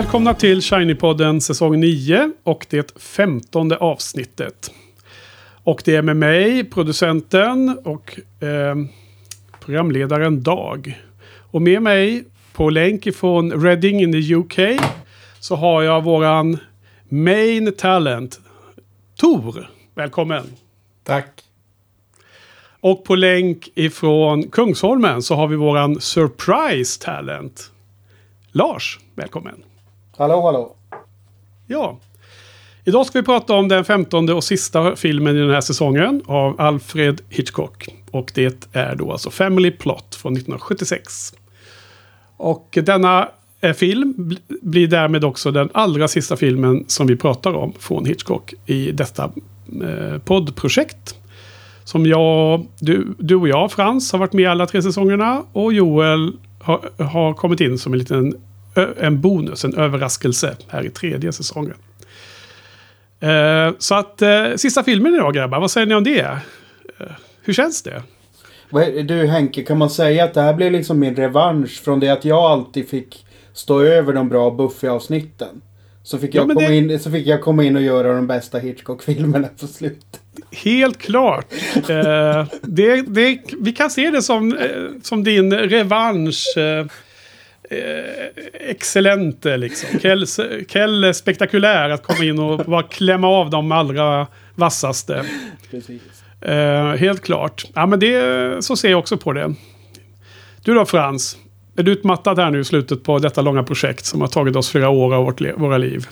[0.00, 4.72] Välkomna till Shiny-podden säsong 9 och det femtonde avsnittet.
[5.64, 8.76] Och det är med mig, producenten och eh,
[9.64, 11.00] programledaren Dag.
[11.50, 14.80] Och med mig på länk ifrån Reading in the UK
[15.40, 16.58] så har jag våran
[17.08, 18.40] main talent,
[19.16, 19.70] Tor.
[19.94, 20.44] Välkommen!
[21.04, 21.42] Tack!
[22.80, 27.70] Och på länk ifrån Kungsholmen så har vi våran surprise talent,
[28.52, 28.98] Lars.
[29.14, 29.69] Välkommen!
[30.20, 30.74] Hallå, hallå!
[31.66, 31.98] Ja.
[32.84, 36.60] Idag ska vi prata om den femtonde och sista filmen i den här säsongen av
[36.60, 37.88] Alfred Hitchcock.
[38.10, 41.34] Och det är då alltså Family Plot från 1976.
[42.36, 43.28] Och denna
[43.60, 48.54] eh, film blir därmed också den allra sista filmen som vi pratar om från Hitchcock
[48.66, 49.30] i detta
[49.82, 51.14] eh, poddprojekt.
[51.84, 55.42] Som jag, du, du och jag, Frans, har varit med i alla tre säsongerna.
[55.52, 58.34] Och Joel har, har kommit in som en liten
[59.00, 61.74] en bonus, en överraskelse här i tredje säsongen.
[63.20, 66.20] Eh, så att eh, sista filmen idag grabbar, vad säger ni om det?
[66.20, 67.06] Eh,
[67.42, 68.02] hur känns det?
[69.02, 72.24] Du Henke, kan man säga att det här blev liksom min revansch från det att
[72.24, 75.60] jag alltid fick stå över de bra Buffy-avsnitten?
[76.02, 78.12] Så fick, Ja, jag men komma det- in, så fick jag komma in och göra
[78.14, 80.20] de bästa Hitchcock-filmerna på slutet.
[80.64, 81.46] Helt klart.
[81.88, 84.68] Eh, det, det, vi kan se det som, eh,
[85.02, 86.44] som din revansch.
[87.72, 88.26] Eh,
[88.70, 89.98] excellente liksom.
[89.98, 90.26] Kell,
[90.68, 95.24] Kell är spektakulär att komma in och bara klämma av de allra vassaste.
[96.40, 97.64] Eh, helt klart.
[97.74, 99.54] Ja, men det, så ser jag också på det.
[100.62, 101.36] Du då Frans?
[101.76, 104.70] Är du utmattad här nu i slutet på detta långa projekt som har tagit oss
[104.70, 106.06] flera år av vårt, våra liv?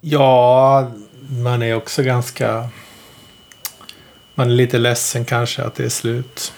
[0.00, 0.90] Ja,
[1.44, 2.68] man är också ganska...
[4.34, 6.52] Man är lite ledsen kanske att det är slut.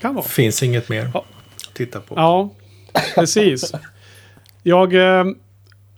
[0.00, 0.24] Kan vara.
[0.24, 1.24] Finns inget mer Ja.
[1.68, 2.14] att titta på.
[2.16, 2.50] Ja,
[3.14, 3.72] precis.
[4.62, 5.26] Jag eh,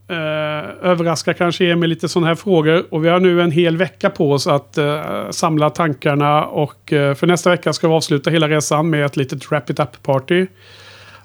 [0.09, 2.85] eh, överraskar kanske er med lite sådana här frågor.
[2.91, 6.45] Och vi har nu en hel vecka på oss att eh, samla tankarna.
[6.45, 9.79] Och eh, för nästa vecka ska vi avsluta hela resan med ett litet Wrap It
[9.79, 10.47] Up-party.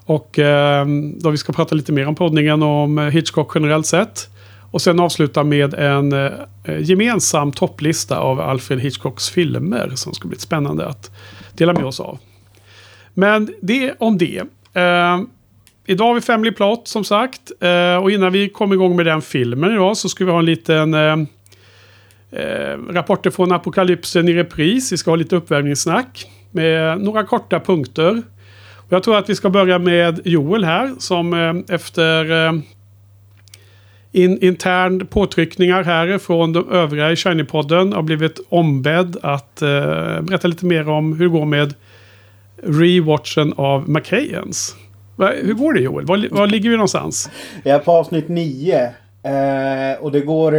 [0.06, 0.86] Och eh,
[1.20, 4.28] då vi ska prata lite mer om poddningen och om eh, Hitchcock generellt sett.
[4.70, 6.30] Och sen avsluta med en eh,
[6.80, 11.10] gemensam topplista av Alfred Hitchcocks filmer som ska bli spännande att
[11.52, 12.18] dela med oss av.
[13.14, 14.42] Men det om det.
[14.72, 15.20] Eh,
[15.86, 17.52] Idag har vi Family Plot som sagt.
[17.60, 20.44] Eh, och innan vi kommer igång med den filmen idag så ska vi ha en
[20.44, 21.16] liten eh,
[22.30, 24.92] eh, rapporter från apokalypsen i repris.
[24.92, 28.22] Vi ska ha lite uppvärmningssnack med några korta punkter.
[28.76, 32.52] Och jag tror att vi ska börja med Joel här som eh, efter eh,
[34.12, 39.68] in, intern påtryckningar här från de övriga i Shiny-podden har blivit ombedd att eh,
[40.20, 41.74] berätta lite mer om hur det går med
[42.62, 44.76] rewatchen av McKayens.
[45.16, 46.06] Va, hur går det Joel?
[46.06, 47.30] Var, var ligger vi någonstans?
[47.64, 48.82] Jag är på avsnitt 9.
[49.22, 50.52] Eh, och det går,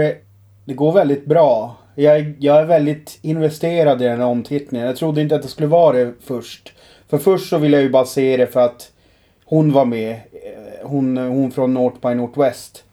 [0.66, 1.78] det går väldigt bra.
[1.96, 4.88] Jag, är- jag är väldigt investerad i den här omtittningen.
[4.88, 6.74] Jag trodde inte att det skulle vara det först.
[7.10, 8.92] För först så ville jag ju bara se det för att
[9.46, 10.12] hon var med.
[10.12, 10.18] Eh,
[10.88, 12.84] Hon, hon från North by Northwest.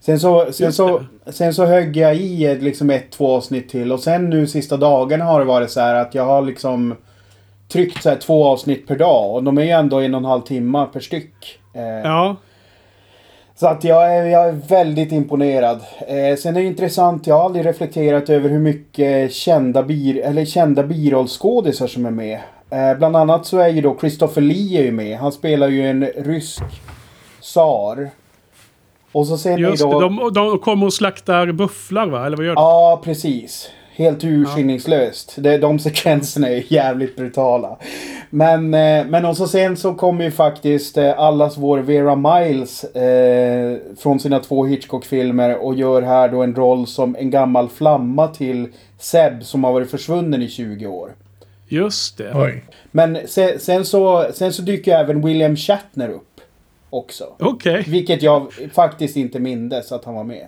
[0.00, 3.92] Sen så, sen så, sen så högg jag i ett, liksom ett, två avsnitt till.
[3.92, 6.94] Och sen nu sista dagarna har det varit så här att jag har liksom
[7.72, 9.34] tryckt så här två avsnitt per dag.
[9.34, 11.58] Och de är ju ändå en och en halv timme per styck.
[11.74, 12.36] Eh, Ja,
[13.54, 15.80] så att jag är, jag är väldigt imponerad.
[16.00, 20.44] Eh, sen är det intressant, jag har aldrig reflekterat över hur mycket kända, bir, eller
[20.44, 22.40] kända birollskådisar som är med.
[22.70, 25.18] Eh, bland annat så är ju då Christopher Lee är ju med.
[25.18, 26.62] Han spelar ju en rysk
[27.40, 28.10] tsar.
[29.12, 30.00] Och så ser ni just då...
[30.00, 30.06] det.
[30.06, 32.26] De, de kommer och slaktar bufflar va?
[32.26, 32.62] Eller vad gör de?
[32.62, 33.70] Ja, precis.
[33.98, 35.34] Helt urskillningslöst.
[35.36, 37.78] Det, de sekvenserna är jävligt brutala.
[38.30, 42.84] Men, eh, men och så sen så kommer ju faktiskt eh, allas vår Vera Miles
[42.84, 48.28] eh, från sina två Hitchcock-filmer och gör här då en roll som en gammal flamma
[48.28, 48.68] till
[48.98, 51.12] Seb som har varit försvunnen i 20 år.
[51.68, 52.32] Just det.
[52.34, 52.64] Oj.
[52.90, 56.40] Men sen, sen, så, sen så dyker även William Shatner upp
[56.90, 57.24] också.
[57.38, 57.84] Okej.
[57.88, 60.46] Vilket jag faktiskt inte mindes att han var med.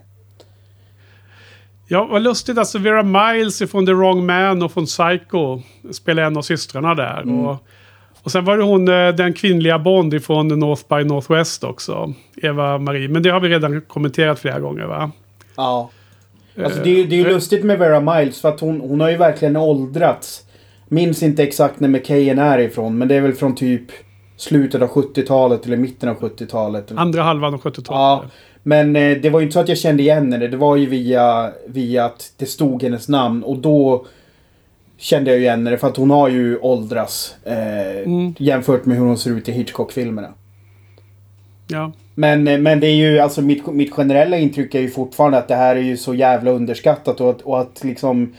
[1.93, 2.59] Ja, vad lustigt.
[2.59, 5.61] Alltså Vera Miles från The Wrong Man och från Psycho
[5.91, 7.23] spelar en av systrarna där.
[7.23, 7.47] Mm.
[7.47, 7.57] Och,
[8.23, 12.15] och sen var det hon, eh, den kvinnliga Bond ifrån North by Northwest också.
[12.37, 13.09] Eva Marie.
[13.09, 15.11] Men det har vi redan kommenterat flera gånger va?
[15.57, 15.91] Ja.
[16.65, 19.01] Alltså det, är det är ju Eh, lustigt med Vera Miles för att hon, hon
[19.01, 20.43] har ju verkligen åldrats.
[20.89, 23.91] Minns inte exakt när McKayen är ifrån men det är väl från typ
[24.37, 26.93] slutet av 70-talet eller mitten av 70-talet.
[26.97, 27.89] Andra halvan av 70-talet.
[27.89, 28.25] Ja.
[28.63, 30.47] Men eh, det var ju inte så att jag kände igen henne.
[30.47, 34.07] Det var ju via, via att det stod hennes namn och då
[34.99, 38.35] kände jag ju igen henne för att hon har ju åldrats eh, Mm.
[38.39, 40.29] jämfört med hur hon ser ut i Hitchcock-filmerna.
[41.69, 41.93] Ja.
[42.15, 45.55] Men, men det är ju alltså mitt, mitt generella intryck är ju fortfarande att det
[45.55, 48.35] här är ju så jävla underskattat och att, och att liksom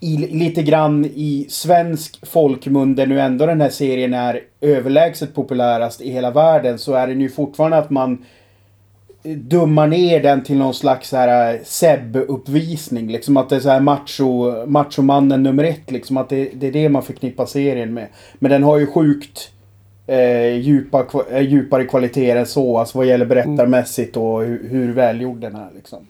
[0.00, 6.00] i, lite grann i svensk folkmun där nu ändå den här serien är överlägset populärast
[6.00, 8.24] i hela världen så är det ju fortfarande att man
[9.34, 13.12] dummar ner den till någon slags här eh, Seb-uppvisning.
[13.12, 15.90] Liksom att det är så här macho, machomannen nummer ett.
[15.90, 18.06] Liksom att det, det är det man förknippar serien med.
[18.38, 19.50] Men den har ju sjukt
[20.06, 22.78] eh, djupa, eh, djupare kvaliteter än så.
[22.78, 25.68] Alltså vad gäller berättarmässigt och hur, hur välgjord den är.
[25.74, 26.06] Liksom.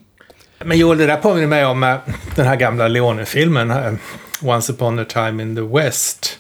[0.64, 1.96] Men Joel, det där påminner mig om eh,
[2.36, 3.98] den här gamla Leone-filmen.
[4.42, 6.38] Once upon a time in the West.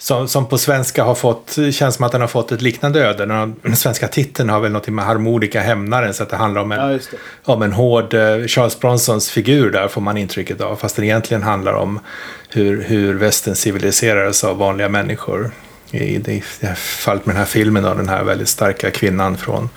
[0.00, 3.26] Som, som på svenska har fått, känns som att den har fått ett liknande öde.
[3.62, 6.92] Den svenska titeln har väl något med harmonika hämnaren så att det handlar om en,
[6.92, 6.98] ja,
[7.44, 10.76] om en hård uh, Charles Bronsons figur där får man intrycket av.
[10.76, 12.00] Fast den egentligen handlar om
[12.48, 15.50] hur, hur västern civiliserades av vanliga människor.
[15.90, 19.36] I det, det här fallet med den här filmen av den här väldigt starka kvinnan
[19.36, 19.68] från,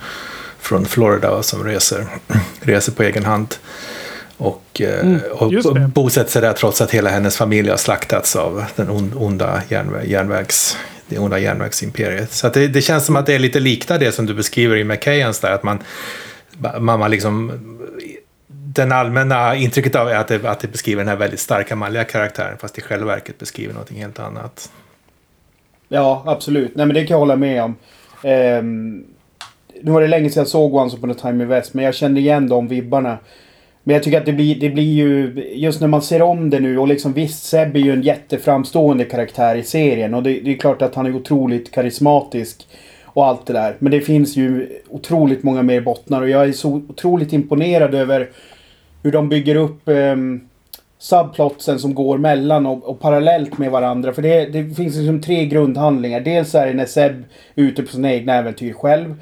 [0.60, 2.06] från Florida som reser,
[2.60, 3.54] reser på egen hand.
[4.42, 5.52] Och, eh, mm, och
[5.90, 9.62] bosätter sig där trots att hela hennes familj har slaktats av den onda
[10.06, 10.76] järnvägs,
[11.08, 12.32] det onda järnvägsimperiet.
[12.32, 14.84] Så det, det, känns som att det är lite liknande det som du beskriver i
[14.84, 15.50] McKayans där.
[15.50, 15.78] Att man,
[16.80, 17.52] man, man liksom,
[18.48, 22.04] den allmänna intrycket av är att det, att det beskriver den här väldigt starka manliga
[22.04, 24.72] karaktären fast i själva verket beskriver något helt annat.
[25.88, 26.76] Ja, absolut.
[26.76, 27.76] Nej men det kan jag hålla med om.
[28.22, 29.04] Um,
[29.82, 31.94] nu var det länge sedan jag såg Once upon a time in West men jag
[31.94, 33.18] kände igen de vibbarna.
[33.84, 36.60] Men jag tycker att det blir, det blir ju, just när man ser om det
[36.60, 40.52] nu och liksom visst Seb är ju en jätteframstående karaktär i serien och det, det
[40.52, 42.66] är klart att han är otroligt karismatisk
[43.04, 43.76] och allt det där.
[43.78, 48.30] Men det finns ju otroligt många mer bottnar och jag är så otroligt imponerad över
[49.02, 50.16] hur de bygger upp eh,
[50.98, 54.12] subplotsen som går mellan och, och, parallellt med varandra.
[54.12, 56.20] För det, det finns liksom tre grundhandlingar.
[56.20, 57.24] Dels är det när Seb
[57.54, 59.14] är ute på sina egna äventyr själv.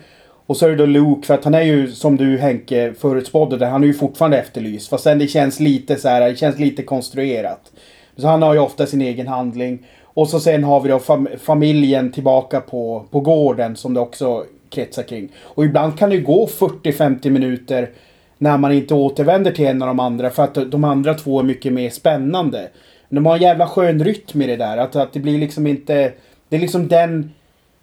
[0.50, 3.66] Och så är det då Luke, för att han är ju som du Henke förutspådde,
[3.66, 4.88] han är ju fortfarande efterlyst.
[4.88, 7.72] Fast sen det känns lite så här, det känns lite konstruerat.
[8.16, 9.86] Så han har ju ofta sin egen handling.
[10.02, 14.44] Och så sen har vi då fam familjen tillbaka på, på gården som det också
[14.70, 15.28] kretsar kring.
[15.42, 17.90] Och ibland kan det ju gå 40-50 minuter
[18.38, 21.44] när man inte återvänder till en av de andra för att de andra två är
[21.44, 22.68] mycket mer spännande.
[23.08, 24.76] De har en jävla skön rytm i det där.
[24.76, 26.12] Att, att det blir liksom inte...
[26.48, 27.30] Det är liksom den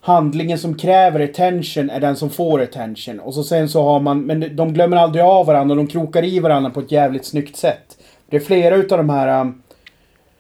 [0.08, 3.20] handlingen som kräver attention är den som får attention.
[3.20, 6.24] Och så sen så har man, men de glömmer aldrig av varandra och de krokar
[6.24, 7.98] i varandra på ett jävligt snyggt sätt.
[8.30, 9.42] Det är flera utav de här...
[9.42, 9.62] Um,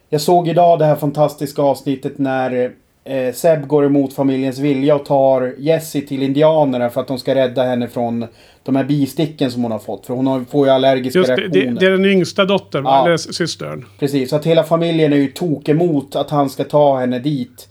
[0.09, 2.71] jag såg idag det här fantastiska avsnittet när
[3.03, 7.35] eh, Seb går emot familjens vilja och tar Jessie till indianerna för att de ska
[7.35, 8.27] rädda henne från
[8.63, 10.05] de här bisticken som hon har fått.
[10.05, 11.71] För hon får ju allergiska Just det, reaktioner.
[11.71, 13.05] Det, det är den yngsta dottern, ja.
[13.05, 13.85] eller systern.
[13.99, 17.67] Precis, så att hela familjen är ju tok emot att han ska ta henne dit.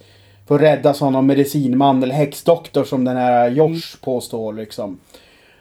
[0.49, 4.99] För att rädda som någon medicinman eller häxdoktor som den här Josh påstår liksom.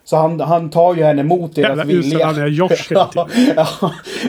[0.04, 2.28] Så han, han tar ju henne mot deras Jävla vilja.
[2.28, 3.10] är Josh ja,
[3.56, 3.68] ja,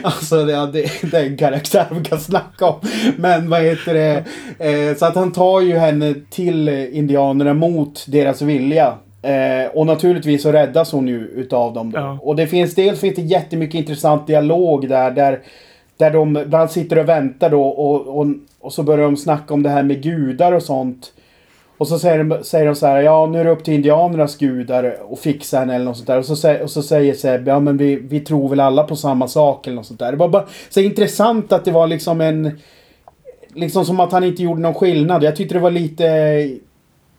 [0.03, 2.79] alltså det, det, det är en karaktär vi kan snacka om.
[3.17, 4.23] Men vad heter det?
[4.59, 8.93] Eh, så att han tar ju henne till indianerna mot deras vilja.
[9.21, 11.99] Eh, och naturligtvis så räddas hon ju utav dem då.
[11.99, 12.19] Ja.
[12.21, 15.11] Och det finns dels finns det jättemycket intressant dialog där.
[15.11, 15.39] Där,
[15.97, 18.27] där de bland annat sitter och väntar då och, och
[18.59, 21.13] och så börjar de snacka om det här med gudar och sånt.
[21.77, 24.37] Och så säger de, säger de så här, ja nu är det upp till indianernas
[24.37, 26.17] gudar och fixa henne eller något sånt där.
[26.17, 29.27] Och så, och så säger Seb, ja men vi, vi tror väl alla på samma
[29.27, 30.11] sak eller något sånt där.
[30.11, 32.59] Det var bara så intressant att det var liksom en...
[33.53, 35.23] Liksom som att han inte gjorde någon skillnad.
[35.23, 36.57] Jag tyckte det var lite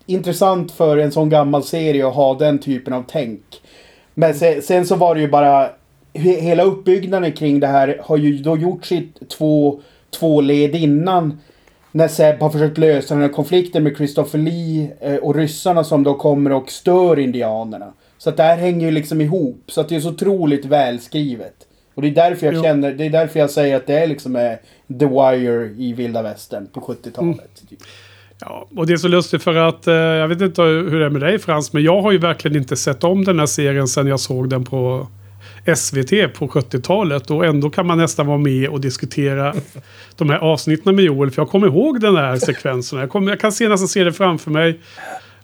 [0.06, 3.42] intressant för en sån gammal serie att ha den typen av tänk.
[4.14, 5.70] Men sen, sen så var det ju bara...
[6.12, 11.40] Hela uppbyggnaden kring det här har ju då gjort sitt två två led innan.
[11.92, 16.02] När Seb har försökt lösa den här konflikten med Christopher Lee eh, och ryssarna som
[16.04, 17.92] då kommer och stör indianerna.
[18.18, 19.62] Så att det här hänger ju liksom ihop.
[19.66, 21.54] Så att det är så otroligt välskrivet.
[21.94, 22.62] Och det är därför jag jo.
[22.62, 24.52] känner, det är därför jag säger att det är liksom eh,
[24.98, 27.18] The Wire i vilda västern på 70-talet.
[27.18, 27.38] Mm.
[27.68, 27.78] Typ.
[28.40, 31.10] Ja, och det är så lustigt för att eh, jag vet inte hur det är
[31.10, 34.06] med dig Frans, men jag har ju verkligen inte sett om den här serien sedan
[34.06, 35.06] jag såg den på
[35.76, 37.30] SVT på 70-talet.
[37.30, 39.54] Och ändå kan man nästan vara med och diskutera
[40.16, 41.30] de här avsnitten med Joel.
[41.30, 42.98] För jag kommer ihåg den här sekvensen.
[42.98, 44.80] Jag, kommer, jag kan se, nästan se det framför mig.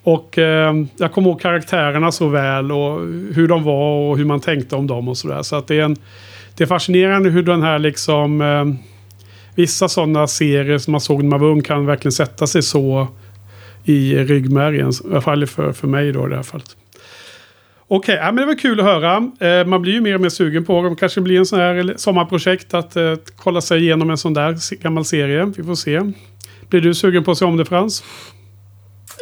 [0.02, 3.00] Och eh, jag kommer ihåg karaktärerna så väl och
[3.34, 5.42] hur de var och hur man tänkte om dem och sådär.
[5.42, 5.96] Så att det är, en,
[6.56, 8.40] det är fascinerande hur den här liksom...
[8.40, 8.64] Eh,
[9.54, 13.08] vissa sådana serier som man såg när man var ung kan verkligen sätta sig så
[13.84, 14.90] i ryggmärgen.
[14.90, 16.76] I alla fall för, för mig då i det här fallet.
[17.96, 19.30] Okej, okay, ja, men det var kul att höra.
[19.40, 20.96] Eh, man blir ju mer och mer sugen på det.
[20.96, 25.04] kanske blir en sån här sommarprojekt att eh, kolla sig igenom en sån där gammal
[25.04, 25.52] serie.
[25.56, 26.00] Vi får se.
[26.68, 28.04] Blir du sugen på att se om det Frans?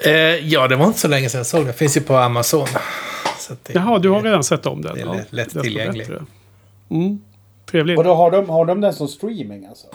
[0.05, 0.13] Eh,
[0.49, 1.75] ja, det var inte så länge sedan jag såg den.
[1.75, 2.67] Finns ju på Amazon.
[3.39, 4.95] Så det, Jaha, du har redan sett om den?
[4.95, 6.07] Det är lätt, lätt ja, tillgänglig.
[6.91, 7.21] Mm,
[7.71, 7.99] trevligt.
[7.99, 9.87] Och då har de, har de den som streaming alltså?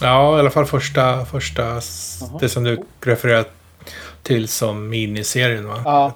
[0.00, 1.80] Ja, i alla fall första, första
[2.40, 3.44] det som du refererar
[4.22, 5.82] till som miniserien va?
[5.84, 6.14] Ja.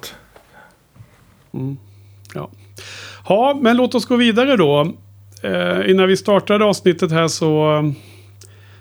[1.53, 1.77] Mm.
[2.35, 2.51] Ja.
[3.29, 4.93] ja, men låt oss gå vidare då.
[5.43, 7.91] Eh, innan vi startade avsnittet här så eh,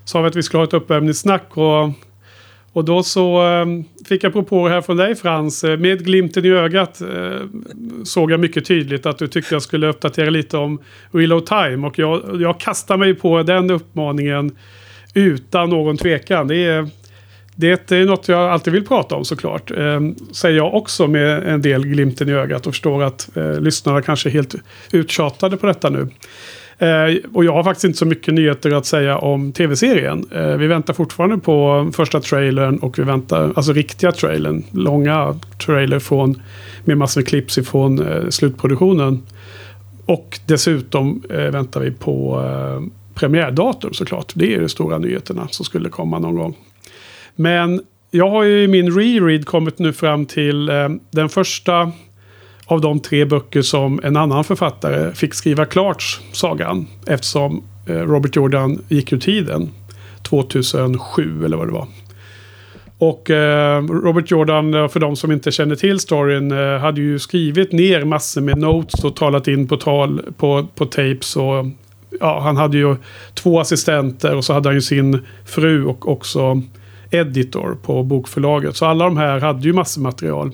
[0.05, 1.57] sa vi att vi skulle ha ett uppvärmningssnack.
[1.57, 1.91] Och,
[2.73, 3.67] och då så eh,
[4.09, 5.65] fick jag propåer här från dig Frans.
[5.65, 7.41] Eh, med glimten i ögat eh,
[8.05, 10.81] såg jag mycket tydligt att du tyckte jag skulle uppdatera lite om
[11.11, 11.87] Wheel of Time.
[11.87, 14.57] Och jag, jag kastar mig på den uppmaningen
[15.15, 16.49] utan någon tvekan.
[16.49, 16.89] Det är,
[17.57, 19.71] det är något jag alltid vill prata om såklart.
[19.71, 20.01] Eh,
[20.33, 24.29] säger jag också med en del glimten i ögat och förstår att eh, lyssnarna kanske
[24.29, 24.55] är helt
[24.93, 26.09] uttjatade på detta nu.
[26.79, 30.27] Eh, och jag har faktiskt inte så mycket nyheter att säga om tv-serien.
[30.33, 35.99] Eh, vi väntar fortfarande på första trailern och vi väntar, alltså riktiga trailern, långa trailer
[35.99, 36.43] från,
[36.85, 39.23] med massor med clips ifrån eh, slutproduktionen.
[40.07, 42.83] Och dessutom eh, väntar vi på eh,
[43.15, 44.33] premiärdatum såklart.
[44.35, 46.57] Det är de stora nyheterna som skulle komma någon gång.
[47.37, 51.93] Men jag har ju i min reread kommit nu fram till eh, den första
[52.67, 56.87] av de tre böcker som en annan författare fick skriva klart sagan.
[57.07, 59.71] Eftersom eh, Robert Jordan gick ur tiden.
[60.23, 61.87] 2007 eller vad det var.
[62.99, 67.19] Och eh, Robert Jordan, eh, för de som inte känner till storyn, eh, hade ju
[67.19, 71.37] skrivit ner massor med notes och talat in på tal på, på tapes.
[71.37, 71.67] Och,
[72.21, 72.97] ja, han hade ju
[73.35, 76.62] två assistenter och så hade han ju sin fru och också
[77.14, 78.76] editor på bokförlaget.
[78.76, 80.52] Så alla de här hade ju massor material.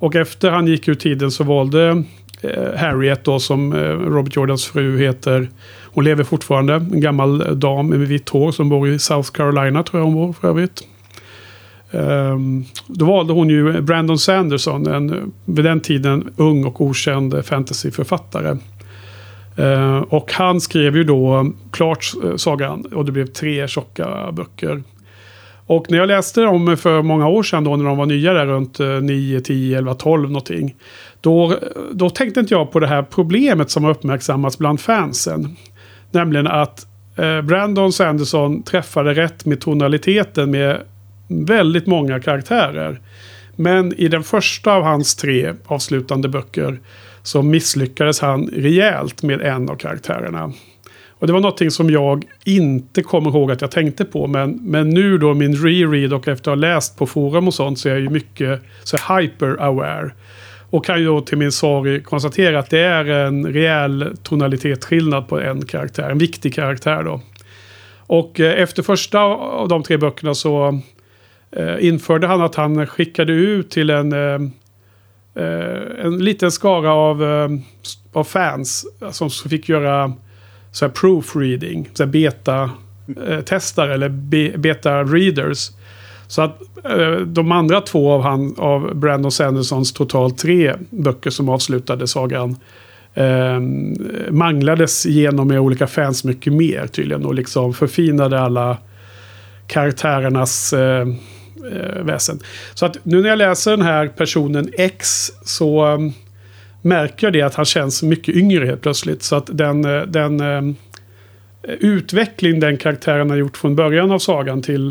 [0.00, 2.04] Och efter han gick ur tiden så valde
[2.40, 5.48] eh, Harriet då som eh, Robert Jordans fru heter.
[5.84, 6.74] Hon lever fortfarande.
[6.74, 10.14] En gammal eh, dam med vitt hår som bor i South Carolina tror jag hon
[10.14, 10.86] bor för övrigt.
[11.92, 18.58] Um, då valde hon ju Brandon Sanderson, en vid den tiden ung och okänd fantasyförfattare.
[19.58, 24.82] Uh, och han skrev ju då klart sagan och det blev tre tjocka böcker.
[25.70, 28.46] Och när jag läste dem för många år sedan då när de var nya där
[28.46, 30.74] runt 9, 10, 11, 12 någonting.
[31.20, 31.58] Då,
[31.92, 35.56] då tänkte inte jag på det här problemet som har uppmärksammats bland fansen.
[36.10, 36.86] Nämligen att
[37.16, 40.80] eh, Brandon Sanderson träffade rätt med tonaliteten med
[41.28, 43.00] väldigt många karaktärer.
[43.56, 46.80] Men i den första av hans tre avslutande böcker
[47.22, 50.52] så misslyckades han rejält med en av karaktärerna.
[51.20, 54.26] Och det var någonting som jag inte kommer ihåg att jag tänkte på.
[54.26, 57.78] Men, men nu då min reread och efter att ha läst på forum och sånt
[57.78, 60.10] så är jag ju mycket så hyper-aware.
[60.70, 65.40] Och kan ju då till min sorg konstatera att det är en rejäl tonalitetsskillnad på
[65.40, 66.10] en karaktär.
[66.10, 67.20] En viktig karaktär då.
[67.96, 70.80] Och eh, efter första av de tre böckerna så
[71.52, 74.40] eh, införde han att han skickade ut till en, eh,
[75.44, 77.48] eh en liten skara av, eh,
[78.12, 80.12] av fans alltså, som fick göra
[80.72, 84.08] så här proofreading, så här beta-testare eh, eller
[84.58, 85.70] beta-readers.
[86.26, 91.48] Så att eh, de andra två av, han, av Brandon Sandersons totalt tre böcker som
[91.48, 92.56] avslutade sagan
[93.14, 93.60] eh,
[94.30, 98.76] manglades genom med olika fans mycket mer tydligen och liksom förfinade alla
[99.66, 101.08] karaktärernas eh,
[101.72, 102.40] eh väsen.
[102.74, 106.12] Så att nu när jag läser den här personen X så ehm,
[106.82, 109.22] märker jag det att han känns mycket yngre helt plötsligt.
[109.22, 110.74] Så att den, eh, den eh,
[111.80, 114.86] utveckling den karaktären har gjort från början av sagan till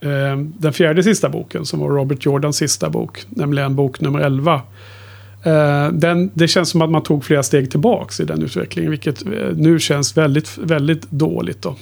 [0.00, 4.62] eh, den fjärde sista boken som var Robert Jordans sista bok, nämligen bok nummer 11.
[5.92, 9.24] Den, det känns som att man tog flera steg tillbaks i den utvecklingen, vilket
[9.56, 11.62] nu känns väldigt, väldigt dåligt.
[11.62, 11.76] Då.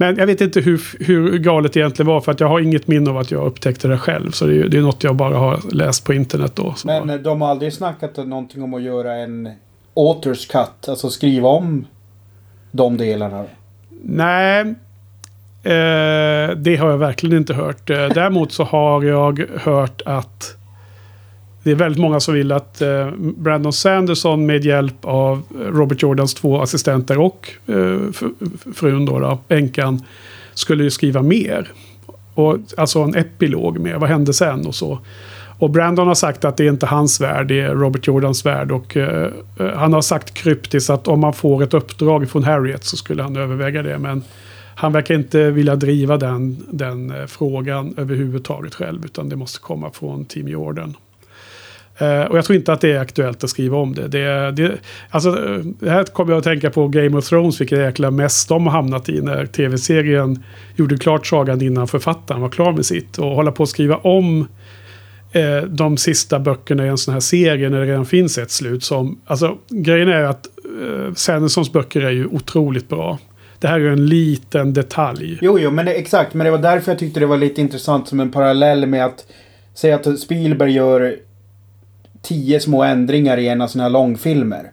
[0.00, 2.20] Men jag vet inte hur, hur galet det egentligen var.
[2.20, 4.30] För att jag har inget minne av att jag upptäckte det själv.
[4.30, 6.74] Så det är, det är något jag bara har läst på internet då.
[6.84, 7.18] Men har...
[7.18, 9.48] de har aldrig snackat någonting om att göra en
[9.94, 10.88] Authors cut.
[10.88, 11.86] Alltså skriva om
[12.70, 13.44] de delarna?
[14.02, 14.60] Nej.
[15.62, 17.90] Eh, det har jag verkligen inte hört.
[17.90, 20.57] Eh, däremot så har jag hört att
[21.68, 26.02] det är väldigt många som vill att eh, Brandon Sanderson med hjälp av eh, Robert
[26.02, 27.98] Jordans två assistenter och eh,
[28.74, 30.02] frun då, då änkan,
[30.54, 31.72] skulle ju skriva mer.
[32.34, 34.98] Och, alltså en epilog med vad hände sen och så.
[35.58, 38.72] Och Brandon har sagt att det är inte hans värld, det är Robert Jordans värld.
[38.72, 42.84] Och eh, eh, han har sagt kryptiskt att om man får ett uppdrag från Harriet
[42.84, 43.98] så skulle han överväga det.
[43.98, 44.22] Men
[44.74, 49.04] han verkar inte vilja driva den, den eh, frågan överhuvudtaget själv.
[49.04, 50.96] Utan det måste komma från Team Jordan.
[51.98, 54.08] Eh, och jag tror inte att det är aktuellt att skriva om det.
[54.08, 54.78] det, det
[55.10, 55.32] alltså,
[55.80, 58.72] det här kommer jag att tänka på Game of Thrones, vilket jäkla mess de har
[58.72, 60.44] hamnat i när tv-serien
[60.76, 63.18] gjorde klart sagan innan författaren var klar med sitt.
[63.18, 64.48] Och hålla på att skriva om
[65.32, 68.84] eh, de sista böckerna i en sån här serie när det redan finns ett slut.
[68.84, 73.18] Som, alltså, grejen är att eh, Sandensons böcker är ju otroligt bra.
[73.58, 75.38] Det här är ju en liten detalj.
[75.40, 76.34] Jo, jo, men det, exakt.
[76.34, 79.26] Men det var därför jag tyckte det var lite intressant som en parallell med att
[79.74, 81.16] säga att Spielberg gör
[82.28, 84.70] tio små ändringar i en av sina långfilmer.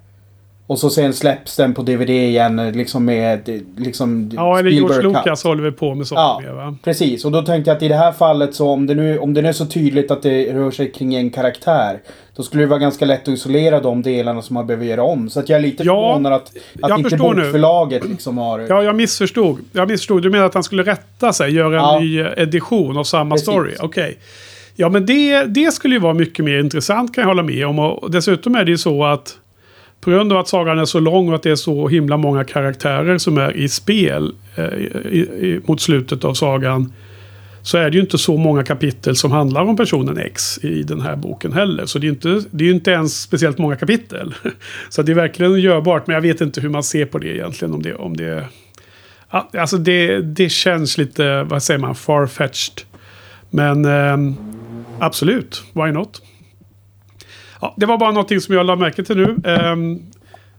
[0.67, 5.43] Och så sen släpps den på DVD igen liksom med liksom Ja, eller George Lucas
[5.43, 6.75] håller väl på med sånt ja, mer va?
[6.83, 9.33] Precis, och då tänkte jag att i det här fallet så om det nu om
[9.33, 11.99] det nu är så tydligt att det rör sig kring en karaktär.
[12.35, 15.29] Då skulle det vara ganska lätt att isolera de delarna som man behöver göra om.
[15.29, 18.59] Så att jag är lite Ja, förvånad att, att inte bokförlaget liksom har...
[18.69, 19.59] Ja, jag missförstod.
[19.71, 20.21] Jag missförstod.
[20.23, 21.99] Du menar att han skulle rätta sig, göra en Ja.
[21.99, 23.47] ny edition av samma Precis.
[23.49, 23.73] story?
[23.79, 24.17] Okej.
[24.75, 27.79] Ja, men det, det skulle ju vara mycket mer intressant kan jag hålla med om.
[27.79, 29.37] Och dessutom är det ju så att
[30.01, 32.43] på grund av att sagan är så lång och att det är så himla många
[32.43, 36.93] karaktärer som är i spel eh, i, i, mot slutet av sagan.
[37.61, 41.01] Så är det ju inte så många kapitel som handlar om personen X i den
[41.01, 41.85] här boken heller.
[41.85, 44.35] Så det är ju inte, det är inte ens speciellt många kapitel.
[44.89, 46.07] Så det är verkligen görbart.
[46.07, 47.73] Men jag vet inte hur man ser på det egentligen.
[47.73, 48.45] Om det, om det,
[49.29, 52.81] alltså det, det känns lite, vad säger man, farfetched.
[53.49, 54.35] Men eh,
[54.99, 56.21] absolut, why not?
[57.61, 59.37] Ja, det var bara någonting som jag la märke till nu.
[59.43, 60.01] Um,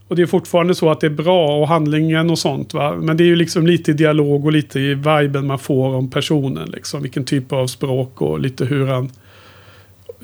[0.09, 2.75] och det är fortfarande så att det är bra och handlingen och sånt.
[2.75, 2.95] Va?
[2.97, 6.11] Men det är ju liksom lite i dialog och lite i viben man får om
[6.11, 6.71] personen.
[6.71, 7.03] Liksom.
[7.03, 9.11] Vilken typ av språk och lite hur han,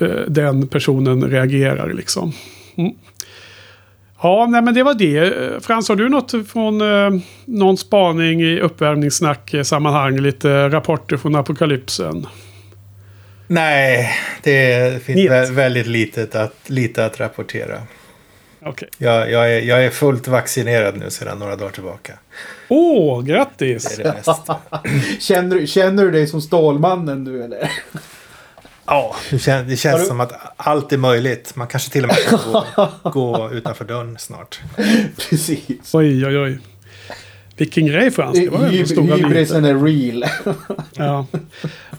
[0.02, 1.92] uh, den personen reagerar.
[1.92, 2.32] Liksom.
[2.76, 2.92] Mm.
[4.22, 5.64] Ja, nej, men det var det.
[5.64, 10.20] Frans, har du något från eh, någon spaning i uppvärmningssnack-sammanhang?
[10.20, 12.26] Lite rapporter från apokalypsen?
[13.52, 14.10] Nej,
[14.42, 15.32] det finns Njet.
[15.32, 17.82] vä- väldigt litet att, lite att rapportera.
[18.64, 18.88] Okej.
[18.98, 22.12] Jag, jag, är, jag är fullt vaccinerad nu sedan några dagar tillbaka.
[22.68, 23.98] Åh, Det grattis!
[23.98, 24.40] är det mest.
[25.22, 27.70] Känner, du- känner du dig som Stålmannen nu eller?
[28.86, 31.56] Ja, det känns, det känns du- som att allt är möjligt.
[31.56, 32.38] Man kanske till och med kan
[33.02, 34.60] gå, gå utanför dörren snart.
[35.30, 35.94] Precis.
[35.94, 36.58] Oj, oj, oj.
[37.56, 38.38] Vilken grej Frans.
[38.38, 40.24] Det var Hy- stora Hybrisen är real.
[40.96, 41.26] Ja.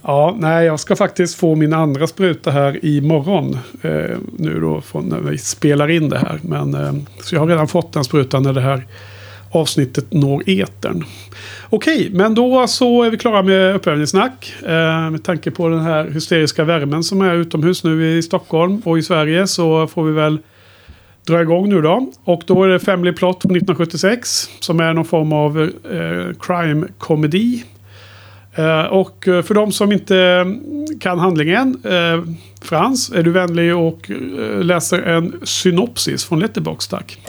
[0.01, 3.57] ja, nej, jag ska faktiskt få min andra spruta här imorgon.
[3.81, 6.39] Eh, nu då, från när vi spelar in det här.
[6.41, 8.85] Men, eh, så jag har redan fått den sprutan när det här
[9.51, 11.03] avsnittet når etern.
[11.69, 14.53] Okej, men då så är vi klara med uppvärmningssnack.
[14.61, 18.97] Eh, med tanke på den här hysteriska värmen som är utomhus nu i Stockholm och
[18.97, 20.37] i Sverige så får vi väl
[21.25, 22.11] dra igång nu då.
[22.23, 27.63] Och då är det Family Plot från 1976 som är någon form av eh, crime-komedi.
[28.55, 32.23] Eh, och eh, för de som inte mm, kan handlingen, eh,
[32.61, 37.19] Frans, är du vänlig och eh, läser en synopsis från Letterboxd, tack.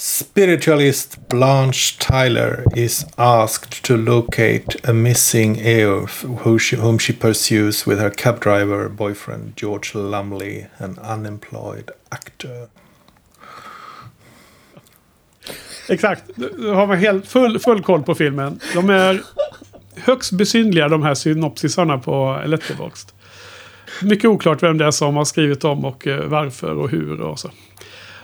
[0.00, 6.06] Spiritualist Blanche Tyler is asked to locate a missing heir
[6.44, 12.68] who she, whom she pursues with her cab driver boyfriend George Lumley, an unemployed actor.
[15.88, 18.60] Exakt, då har man helt full, full koll på filmen.
[18.74, 19.22] De är
[19.94, 23.12] högst besynliga de här synopsisarna på Letterboxd.
[24.02, 27.38] Mycket oklart vem det är som har skrivit dem och eh, varför och hur och
[27.38, 27.50] så.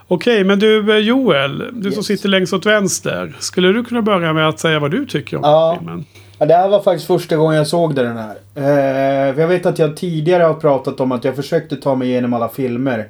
[0.09, 2.07] Okej, men du eh, Joel, du som Yes.
[2.07, 3.37] sitter längst åt vänster.
[3.41, 5.77] Skulle du kunna börja med att säga vad du tycker om Ja.
[5.79, 6.05] filmen?
[6.39, 8.37] Ja, det här var faktiskt första gången jag såg den här.
[8.55, 12.33] Eh, jag vet att jag tidigare har pratat om att jag försökte ta mig igenom
[12.35, 13.09] alla filmer.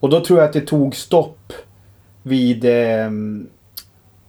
[0.00, 1.52] Och då tror jag att det tog stopp
[2.22, 3.10] vid eh,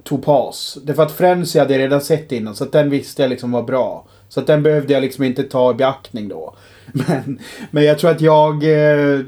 [0.03, 0.77] Topaz.
[0.84, 2.56] Därför att Frenzy hade jag redan sett innan.
[2.56, 4.06] Så att den visste jag liksom var bra.
[4.30, 6.56] Så att den behövde jag liksom inte ta i beaktning då.
[6.93, 7.39] Men,
[7.71, 9.19] men jag tror att jag eh,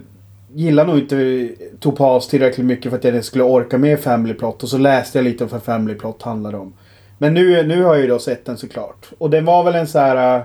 [0.53, 4.63] gillar nog inte Topaz tillräckligt mycket för att jag skulle orka med Family Plot.
[4.63, 6.73] Och så läste jag lite om vad Family Plot handlade om.
[7.17, 9.09] Men nu, nu har jag ju då sett den såklart.
[9.17, 10.43] Och den var väl en så här...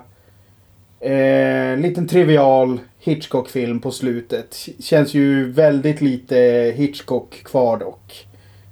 [1.00, 4.68] Eh, liten trivial Hitchcock-film på slutet.
[4.80, 6.36] Känns ju väldigt lite
[6.76, 8.26] Hitchcock kvar dock.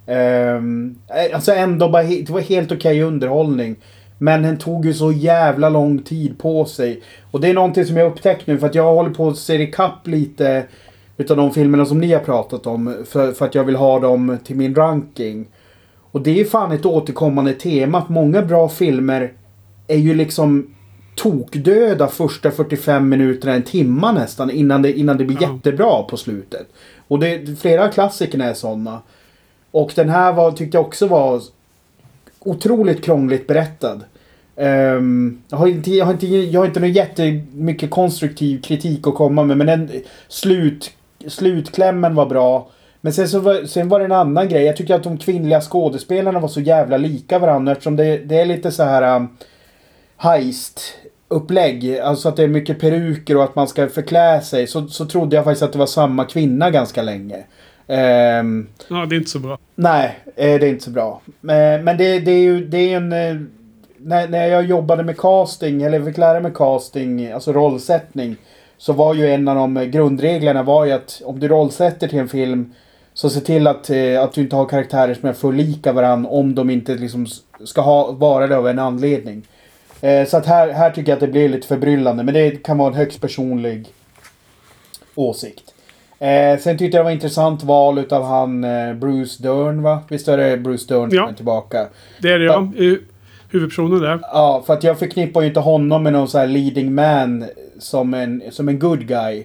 [0.07, 3.77] Ehm, eh, alltså ändå bara det var helt okej underhållning.
[4.19, 7.03] Men den tog ju så jävla lång tid på sig.
[7.31, 9.63] Och det är någonting som jag upptäckt nu för att jag håller på att se
[9.63, 10.65] ikapp lite
[11.17, 13.05] utav de filmerna som ni har pratat om.
[13.09, 15.47] För, för att jag vill ha dem till min ranking.
[16.13, 19.33] Och det är fan ett återkommande tema att många bra filmer
[19.89, 20.75] är ju liksom
[21.15, 25.53] tokdöda första 45 minuterna, en timma nästan innan det, innan det blir Ja.
[25.55, 26.67] jättebra på slutet.
[27.09, 29.03] Och det, flera av klassikerna är sådana.
[29.71, 31.41] Och den här var, tyckte jag också var
[32.39, 34.01] otroligt krångligt berättad.
[34.57, 39.15] Ehm, jag, har inte, jag, har inte, jag har inte någon jättemycket konstruktiv kritik att
[39.15, 39.91] komma med men den
[40.29, 40.91] slut
[41.29, 42.69] slutklämmen var bra.
[43.01, 44.65] Men sen, så var, sen var det en annan grej.
[44.65, 48.47] Jag tyckte att de kvinnliga skådespelarna var så jävla lika varandra eftersom det, det är
[48.47, 49.29] lite så här um,
[50.17, 50.81] heist
[51.29, 51.99] upplägg.
[51.99, 54.67] Alltså att det är mycket peruker och att man ska förklä sig.
[54.67, 57.37] Så, så trodde jag faktiskt att det var samma kvinna ganska länge.
[57.87, 59.59] Um, ja, det är inte så bra.
[59.75, 61.21] Nej, eh, det är inte så bra.
[61.41, 63.13] Men, men det, det är ju det är en...
[63.13, 63.37] Eh,
[64.05, 68.37] när, när jag jobbade med casting, eller fick lära mig casting, alltså rollsättning.
[68.83, 72.29] Så var ju en av de grundreglerna var ju att om du rollsätter till en
[72.29, 72.73] film
[73.15, 76.31] så se till att, eh, att du inte har karaktärer som är för lika varandra
[76.31, 77.27] om de inte liksom
[77.65, 79.43] ska ha, vara det av en anledning.
[80.01, 82.23] Eh, så att här, här tycker jag att det blir lite förbryllande.
[82.23, 83.87] Men det kan vara en högst personlig
[85.15, 85.75] åsikt.
[86.19, 90.03] Eh, sen tyckte jag det var intressant val utav han eh, Bruce Dern va?
[90.09, 91.29] Visst är det Bruce Dern som ja.
[91.29, 91.87] är tillbaka?
[92.19, 92.69] Det är det ja.
[93.51, 94.19] Huvudpersonen där.
[94.23, 97.45] Ja, för att jag förknippar ju inte honom med någon så här leading man
[97.83, 99.45] som en, som en good guy.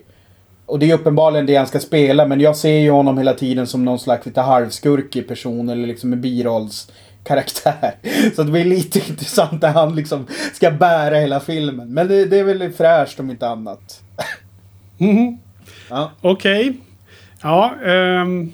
[0.65, 3.67] Och det är uppenbarligen det han ska spela, men jag ser ju honom hela tiden
[3.67, 7.95] som någon slags lite halvskurkig person eller liksom en birollskaraktär.
[8.35, 11.93] Så det blir lite intressant när han liksom ska bära hela filmen.
[11.93, 14.01] Men det, det är väl fräscht om inte annat.
[14.99, 15.37] Mm.
[15.89, 16.11] Ja.
[16.21, 16.69] Okej.
[16.69, 16.79] Okay.
[17.41, 17.73] Ja.
[18.21, 18.53] Um,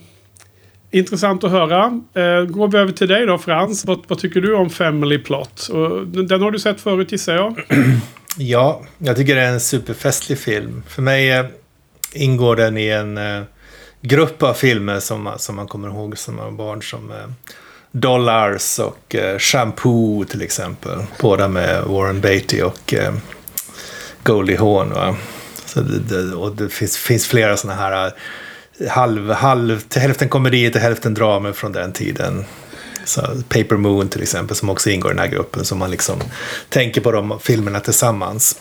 [0.92, 1.86] intressant att höra.
[1.88, 3.86] Uh, går vi över till dig då Frans.
[3.86, 5.68] Vad, vad tycker du om Family Plot?
[5.68, 7.62] Och den har du sett förut gissar jag.
[8.38, 10.84] Ja, jag tycker det är en superfestlig film.
[10.88, 11.52] För mig
[12.14, 13.44] ingår den i en eh,
[14.02, 16.82] grupp av filmer som, som man kommer ihåg som man var barn.
[16.82, 17.18] Som eh,
[17.92, 21.00] Dollars och eh, Shampoo till exempel.
[21.20, 22.94] Båda med Warren Beatty och
[24.24, 24.90] Goldie Hawn.
[24.90, 25.16] Va?
[25.66, 28.14] Så det, det, och det finns, finns flera sådana här
[28.90, 32.46] halv, halv, till hälften komedier till hälften dramer från den tiden.
[33.04, 35.66] Så Paper Moon till exempel som också ingår i den här gruppen.
[35.66, 36.20] Så man liksom
[36.70, 38.58] tänker på de filmerna tillsammans.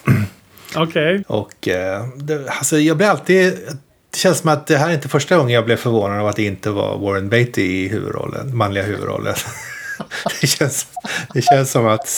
[0.75, 1.15] Okej.
[1.15, 1.25] Okay.
[1.27, 3.59] Och eh, det, alltså jag blir alltid...
[4.11, 6.37] Det känns som att det här är inte första gången jag blev förvånad av att
[6.37, 9.35] det inte var Warren Beatty i huvudrollen, manliga huvudrollen.
[10.41, 10.87] det, känns,
[11.35, 12.09] det känns som att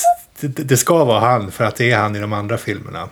[0.41, 3.09] det, det ska vara han för att det är han i de andra filmerna.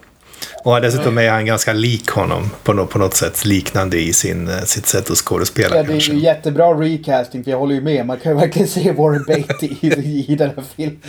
[0.65, 3.45] Och dessutom är han ganska lik honom på något, på något sätt.
[3.45, 5.77] Liknande i sin, eh, sitt sätt att skådespela.
[5.77, 7.45] Ja, det är ju jättebra recasting.
[7.45, 8.07] För jag håller ju med.
[8.07, 11.01] Man kan ju verkligen se Warren Beatty i, i den här filmen.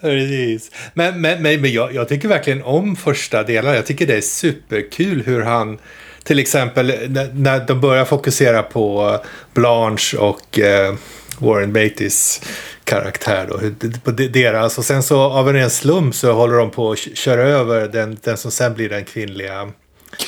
[0.00, 0.70] Precis.
[0.94, 3.74] Men, men, men, men jag, jag, tycker verkligen om första delen.
[3.74, 5.78] Jag tycker det är superkul hur han...
[6.24, 9.18] Till exempel när, när de börjar fokusera på
[9.54, 10.94] Blanche och eh,
[11.38, 12.40] Warren Beattys
[12.84, 13.60] karaktär då.
[14.04, 17.42] På deras, och sen så av en ren slump så håller de på att köra
[17.42, 19.72] över den, den som sen blir den kvinnliga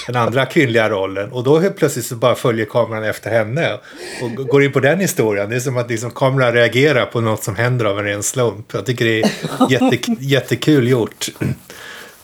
[0.07, 1.33] den andra kvinnliga rollen.
[1.33, 3.79] Och då helt plötsligt så bara följer kameran efter henne.
[4.23, 5.51] Och går in på den historien.
[5.51, 8.67] Det är som att liksom kameran reagerar på något som händer av en ren slump.
[8.73, 9.31] Jag tycker det är
[9.71, 11.29] jätte, jättekul gjort.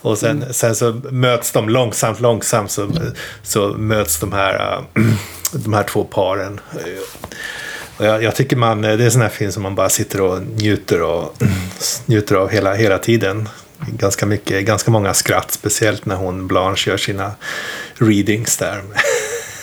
[0.01, 2.91] Och sen, sen så möts de långsamt, långsamt så,
[3.43, 4.83] så möts de här,
[5.51, 6.59] de här två paren.
[7.99, 10.41] Jag, jag, tycker man, det är en sån här film som man bara sitter och
[10.41, 11.35] njuter, och,
[12.05, 13.49] njuter av hela, hela tiden.
[13.79, 17.31] Ganska, mycket, ganska många skratt, speciellt när hon Blanche gör sina
[17.97, 18.81] readings där.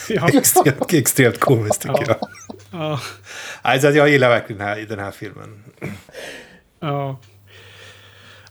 [0.08, 0.28] Ja.
[0.28, 2.16] extremt, extremt komiskt tycker ja.
[2.20, 2.28] jag.
[2.70, 3.00] Ja.
[3.62, 5.64] Alltså, jag gillar verkligen den här, den här filmen.
[6.80, 7.20] Ja.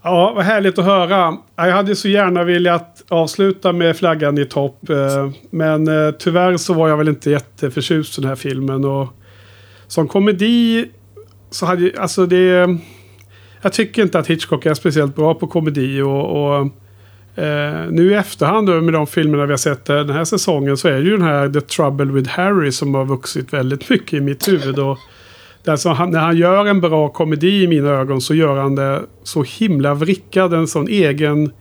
[0.04, 1.38] Ja, vad härligt att höra.
[1.56, 4.90] Jag hade så gärna velat avsluta med flaggan i topp.
[4.90, 8.86] Eh, men eh, tyvärr så var jag väl inte jätteförtjust i den här filmen.
[8.86, 9.08] Och
[9.94, 10.86] som komedi
[11.50, 12.78] så hade alltså det...
[13.62, 16.56] Jag tycker inte att Hitchcock är speciellt bra på komedi och, och
[17.44, 20.78] eh, nu i efterhand då, med de filmerna vi har sett eh, den här säsongen
[20.78, 24.14] så är det ju den här The Trouble with Harry som har vuxit väldigt mycket
[24.14, 24.80] i mitt huvud.
[24.80, 24.98] Och,
[25.66, 29.02] alltså, han, när han gör en bra komedi i mina ögon så gör han det
[29.24, 30.54] så himla vrickad.
[30.54, 31.52] En sån egen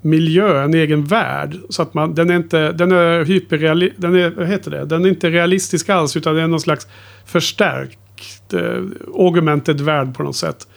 [0.00, 1.56] miljö, en egen värld.
[1.68, 4.84] Så att man, den är inte, den är hyperrealistisk, den är, vad heter det?
[4.84, 6.86] Den är inte realistisk alls utan det är någon slags
[7.26, 8.82] förstärkt, eh,
[9.14, 10.68] augmented värld på något sätt.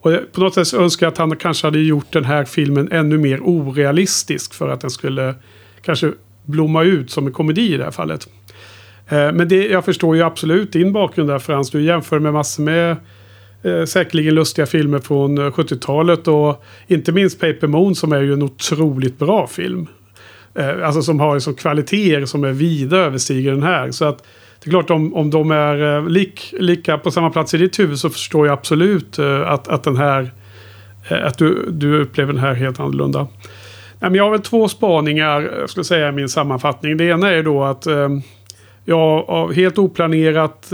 [0.00, 3.18] Och på något sätt önskar jag att han kanske hade gjort den här filmen ännu
[3.18, 5.34] mer orealistisk för att den skulle
[5.82, 6.12] kanske
[6.44, 8.28] blomma ut som en komedi i det här fallet.
[9.08, 11.70] Eh, men det, jag förstår ju absolut din bakgrund där Frans.
[11.70, 12.96] Du jämför med massor med
[13.64, 18.32] eh, säkerligen lustiga filmer från eh, 70-talet och inte minst Paper Moon som är ju
[18.32, 19.86] en otroligt bra film.
[20.54, 23.90] Eh, alltså som har liksom kvaliteter som är vida överstiger den här.
[23.90, 24.24] Så att
[24.64, 27.78] det är klart om, om de är eh, lik, lika på samma plats i ditt
[27.78, 30.30] huvud så förstår jag absolut eh, att, att den här
[31.08, 33.26] eh, att du, du upplever den här helt annorlunda.
[34.00, 36.96] Men jag har väl två spaningar, jag skulle säga i min sammanfattning.
[36.96, 37.86] Det ena är då att
[38.84, 40.72] jag helt oplanerat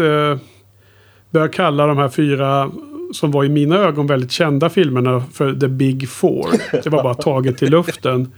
[1.30, 2.70] börjar kalla de här fyra
[3.12, 6.46] som var i mina ögon väldigt kända filmerna för The Big Four.
[6.82, 8.32] Det var bara taget i luften.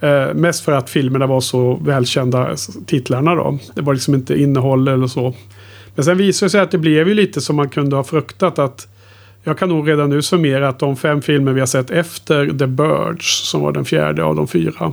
[0.00, 3.58] Eh, mest för att filmerna var så välkända titlarna då.
[3.74, 5.34] Det var liksom inte innehåll eller så.
[5.94, 8.58] Men sen visade det sig att det blev ju lite som man kunde ha fruktat
[8.58, 8.88] att
[9.42, 12.66] jag kan nog redan nu summera att de fem filmer vi har sett efter The
[12.66, 14.92] Birds, som var den fjärde av de fyra,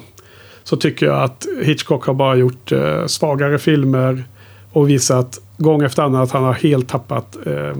[0.63, 4.23] så tycker jag att Hitchcock har bara gjort eh, svagare filmer
[4.73, 7.73] och visat gång efter annan att han har helt tappat eh,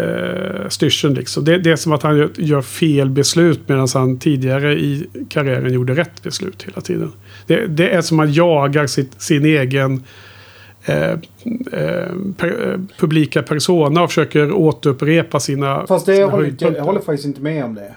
[0.00, 1.14] eh, styrseln.
[1.14, 1.44] Liksom.
[1.44, 5.72] Det, det, är som att han gör, gör fel beslut medan han tidigare i karriären
[5.72, 7.12] gjorde rätt beslut hela tiden.
[7.46, 10.02] Det, det är som att man jagar sitt, sin egen
[10.84, 11.18] eh, eh,
[12.36, 17.26] per, eh, publika persona och försöker återupprepa sina Fast det, jag, håller, jag håller faktiskt
[17.26, 17.94] inte med om det.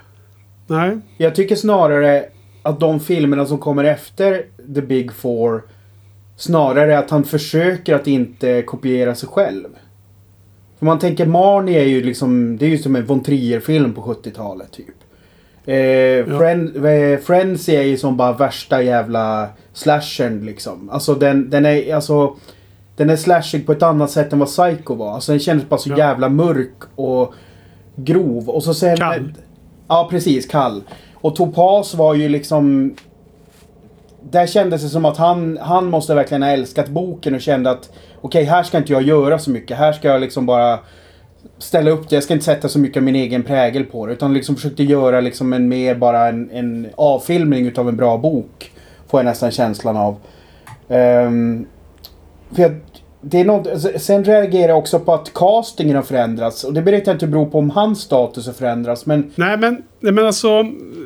[0.66, 0.98] Nej.
[1.16, 2.24] Jag tycker snarare
[2.62, 4.42] att de filmerna som kommer efter
[4.74, 5.62] The Big Four
[6.38, 9.68] snarare att han försöker att inte kopiera sig själv.
[10.78, 14.00] För man tänker Marnie är ju liksom, det är ju som en von Trier-film på
[14.02, 14.86] 70-talet typ.
[15.66, 16.38] Eh, ja.
[16.38, 20.90] Friend, eh, Frenzy är ju som bara värsta jävla slashern liksom.
[20.90, 22.36] Alltså den, den är, alltså
[22.96, 25.14] den är slashig på ett annat sätt än vad Psycho var.
[25.14, 25.98] Alltså den kändes bara så ja.
[25.98, 27.34] jävla mörk och
[27.96, 28.48] grov.
[28.48, 28.96] Och så sen...
[28.96, 29.34] Kall.
[29.88, 30.46] Ja, precis.
[30.46, 30.82] Kall.
[31.14, 32.96] Och Topaz var ju liksom...
[34.22, 37.90] Där kändes det som att han, han måste verkligen ha älskat boken och kände att
[38.20, 39.76] okej, okay, här ska inte jag göra så mycket.
[39.76, 40.78] Här ska jag liksom bara
[41.58, 42.16] ställa upp det.
[42.16, 44.12] Jag ska inte sätta så mycket av min egen prägel på det.
[44.12, 48.72] Utan liksom försökte göra liksom en mer bara en, en avfilmning utav en bra bok.
[49.08, 50.16] Får jag nästan känslan av.
[50.88, 51.66] Um,
[52.52, 52.76] för jag,
[53.20, 56.64] det är något, alltså, sen reagerar jag också på att castingen har förändrats.
[56.64, 59.06] Och det berättar jag inte beror på om hans status har förändrats.
[59.06, 59.30] Men...
[59.34, 60.62] Nej, men, nej, men alltså.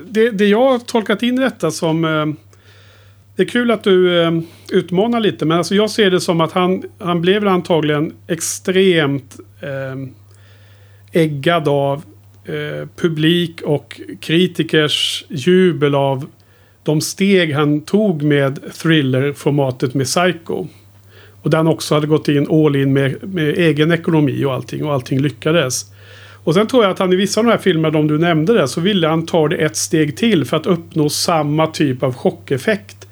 [0.09, 2.05] Det, det jag har tolkat in i detta som...
[2.05, 2.52] Eh,
[3.37, 4.33] det är kul att du eh,
[4.73, 5.45] utmanar lite.
[5.45, 10.09] Men alltså jag ser det som att han, han blev antagligen extremt eh,
[11.13, 12.03] äggad av
[12.45, 16.27] eh, publik och kritikers jubel av
[16.83, 20.67] de steg han tog med thriller-formatet med Psycho.
[21.43, 24.85] Och där han också hade gått in all in med, med egen ekonomi och allting.
[24.85, 25.93] Och allting lyckades.
[26.45, 28.53] Och sen tror jag att han i vissa av de här filmerna, de du nämnde
[28.53, 32.15] där, så ville han ta det ett steg till för att uppnå samma typ av
[32.15, 33.09] chockeffekt.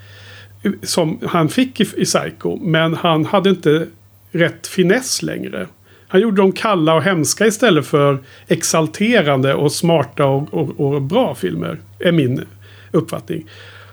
[0.82, 2.58] Som han fick i, i Psycho.
[2.62, 3.86] Men han hade inte
[4.32, 5.66] rätt finess längre.
[6.08, 8.18] Han gjorde dem kalla och hemska istället för
[8.48, 11.78] exalterande och smarta och, och, och bra filmer.
[11.98, 12.44] Är min
[12.90, 13.46] uppfattning.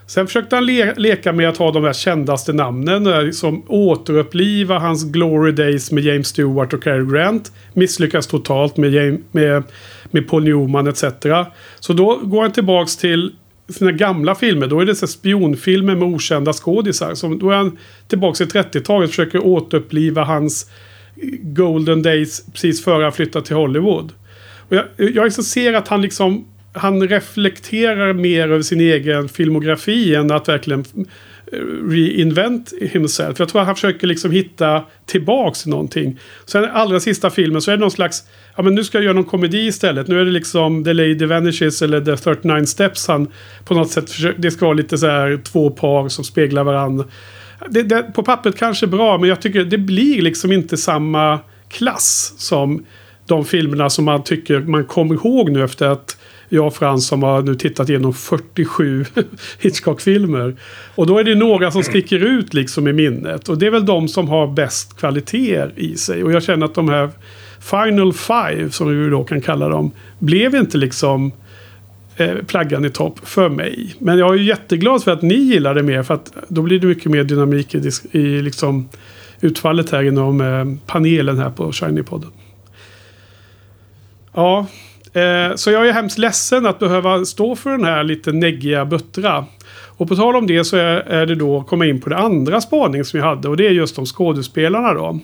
[0.07, 3.07] Sen försökte han le leka med att ha de där kändaste namnen.
[3.07, 7.51] Eh, som återuppliva hans Glory Days med James Stewart och Cary Grant.
[7.73, 9.63] Misslyckas totalt med, James, med,
[10.11, 11.03] med Paul Newman etc.
[11.79, 13.31] Så då går han tillbaks till
[13.69, 14.67] sina gamla filmer.
[14.67, 17.15] Då är det så spionfilmer med okända skådisar.
[17.15, 17.77] Så då är han
[18.07, 20.69] tillbaka i 30-talet och försöker återuppliva hans
[21.15, 24.13] eh, Golden Days precis före han flyttade till Hollywood.
[24.69, 26.45] Och jag, jag ser att han liksom
[26.77, 30.85] han reflekterar mer över sin egen filmografi än att verkligen
[31.51, 33.39] eh, reinvent himself.
[33.39, 36.19] Jag tror att han försöker liksom hitta tillbaks till någonting.
[36.45, 38.23] Sen allra sista filmen så är det någon slags...
[38.57, 40.07] Ja men nu ska jag göra någon komedi istället.
[40.07, 43.07] Nu är det liksom The Lady Vanishes eller The 39 Steps.
[43.07, 43.27] Han
[43.65, 44.41] på något sätt försöker...
[44.41, 47.05] Det ska vara lite så här två par som speglar varandra.
[47.69, 51.39] Det, det, på pappret kanske bra men jag tycker det blir liksom inte samma
[51.69, 52.85] klass som
[53.27, 56.17] de filmerna som man tycker man kommer ihåg nu efter att
[56.49, 59.05] jag och Frans som har nu tittat igenom 47
[59.59, 60.55] Hitchcock-filmer.
[60.95, 63.49] Och då är det några som sticker ut liksom i minnet.
[63.49, 66.23] Och det är väl de som har bäst kvaliteter i sig.
[66.23, 67.09] Och jag känner att de här
[67.59, 71.31] Final Five, som vi då kan kalla dem, blev inte liksom
[72.15, 73.95] eh, plaggan i topp för mig.
[73.99, 76.03] Men jag är jätteglad för att ni gillar det mer.
[76.03, 78.89] För att då blir det mycket mer dynamik i, i liksom
[79.41, 82.31] utfallet här inom eh, panelen här på Shiny-podden.
[84.33, 84.67] Ja,
[85.17, 89.45] Eh, så jag är hemskt ledsen att behöva stå för den här lite neggiga buttra.
[89.97, 92.17] Och på tal om det så är, är det då att komma in på det
[92.17, 93.49] andra spaning som jag hade.
[93.49, 95.19] Och det är just om skådespelarna då.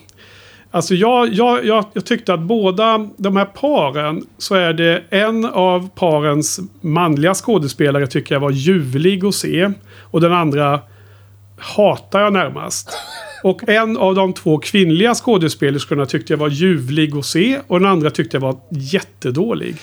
[0.74, 5.44] Alltså jag, jag, jag, jag, tyckte att båda de här paren så är det en
[5.44, 9.70] av parens manliga skådespelare tycker jag var ljuvlig att se.
[10.00, 10.80] Och den andra
[11.58, 12.90] hatar jag närmast.
[13.42, 17.60] Och en av de två kvinnliga skådespelerskorna tyckte jag var ljuvlig att se.
[17.66, 19.76] Och den andra tyckte jag var jättedålig.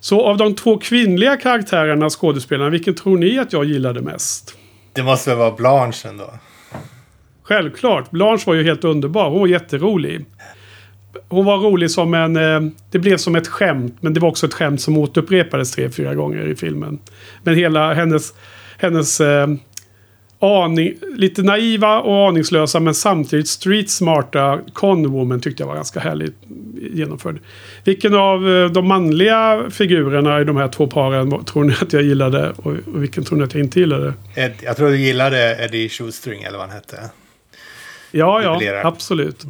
[0.00, 4.54] Så av de två kvinnliga karaktärerna, skådespelarna, vilken tror ni att jag gillade mest?
[4.92, 6.30] Det måste väl vara Blanche ändå?
[7.48, 8.10] Självklart.
[8.10, 9.30] Blanche var ju helt underbar.
[9.30, 10.24] Hon var jätterolig.
[11.28, 12.36] Hon var rolig som en...
[12.36, 13.96] Eh, det blev som ett skämt.
[14.00, 16.98] Men det var också ett skämt som återupprepades tre, fyra gånger i filmen.
[17.42, 18.34] Men hela hennes...
[18.78, 19.20] Hennes...
[19.20, 19.46] Eh,
[20.40, 26.34] aning, lite naiva och aningslösa men samtidigt street smarta Conwoman tyckte jag var ganska härligt
[26.92, 27.38] genomförd.
[27.84, 32.02] Vilken av eh, de manliga figurerna i de här två paren tror ni att jag
[32.02, 34.14] gillade och, och vilken tror ni att jag inte gillade?
[34.34, 36.96] Ed, jag tror du gillade Eddie Shoestring eller vad han hette.
[38.10, 39.46] Ja, ja, absolut.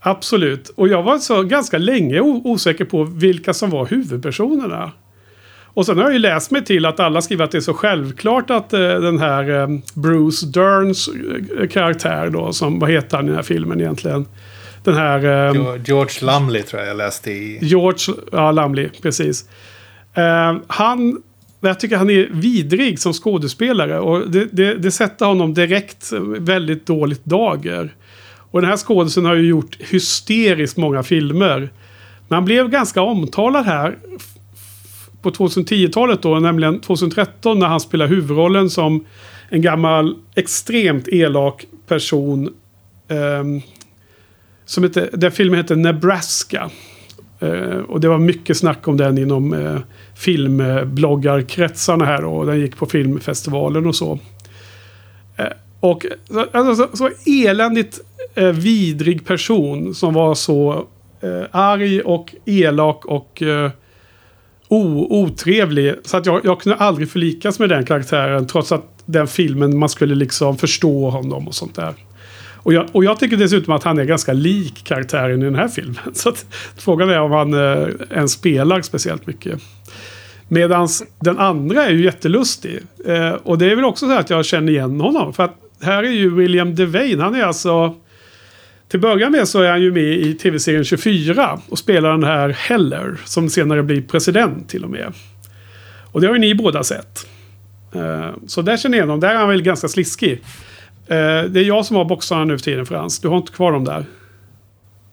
[0.00, 0.68] Absolut.
[0.68, 4.92] Och jag var så ganska länge osäker på vilka som var huvudpersonerna.
[5.74, 7.74] Och sen har jag ju läst mig till att alla skriver att det är så
[7.74, 11.08] självklart att eh, den här eh, Bruce Derns
[11.58, 14.26] eh, karaktär då, som, vad heter han i den här filmen egentligen?
[14.84, 15.24] Den här...
[15.24, 17.58] Eh, George Lumley tror jag jag läste i.
[17.62, 19.48] George ja, Lumley, precis.
[20.14, 21.22] Eh, han,
[21.68, 26.86] jag tycker han är vidrig som skådespelare och det, det, det sätter honom direkt väldigt
[26.86, 27.94] dåligt dager.
[28.50, 31.70] Och den här skådespelaren har ju gjort hysteriskt många filmer.
[32.28, 33.98] Men han blev ganska omtalad här
[35.22, 39.04] på 2010-talet då, nämligen 2013 när han spelar huvudrollen som
[39.48, 42.54] en gammal extremt elak person.
[43.08, 43.62] Um,
[44.64, 46.70] som heter, den filmen heter Nebraska.
[47.40, 49.78] Eh, och det var mycket snack om den inom eh,
[50.14, 54.18] filmbloggarkretsarna här och den gick på filmfestivalen och så.
[55.36, 55.46] Eh,
[55.80, 58.00] och så, alltså, så, så eländigt
[58.34, 60.86] eh, vidrig person som var så
[61.20, 63.70] eh, arg och elak och eh,
[64.68, 65.94] o, otrevlig.
[66.04, 69.88] Så att jag, jag kunde aldrig förlikas med den karaktären trots att den filmen man
[69.88, 71.94] skulle liksom förstå honom och sånt där.
[72.62, 75.68] Och jag, och jag tycker dessutom att han är ganska lik karaktären i den här
[75.68, 75.96] filmen.
[76.12, 76.46] Så att,
[76.76, 79.60] frågan är om han eh, ens spelar speciellt mycket.
[80.48, 80.88] Medan
[81.20, 82.80] den andra är ju jättelustig.
[83.06, 85.32] Eh, och det är väl också så att jag känner igen honom.
[85.32, 87.22] För att här är ju William Devane.
[87.22, 87.94] Han är alltså...
[88.88, 91.60] Till början med så är han ju med i tv-serien 24.
[91.68, 93.16] Och spelar den här Heller.
[93.24, 95.12] Som senare blir president till och med.
[96.12, 97.26] Och det har ju ni båda sett.
[97.94, 99.20] Eh, så där känner jag igen honom.
[99.20, 100.42] Där är han väl ganska sliskig.
[101.10, 103.18] Eh, det är jag som har boxarna nu för tiden Frans.
[103.18, 104.06] Du har inte kvar dem där.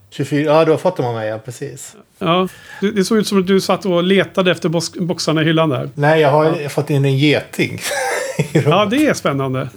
[0.10, 1.96] 24, ja du har fått dem av mig, ja precis.
[2.20, 2.48] Ja,
[2.82, 5.90] det, såg ut som att du satt och letade efter box, boxarna i hyllan där.
[5.94, 7.80] Nej, jag har fått in en geting.
[8.54, 9.70] Ja, det är spännande.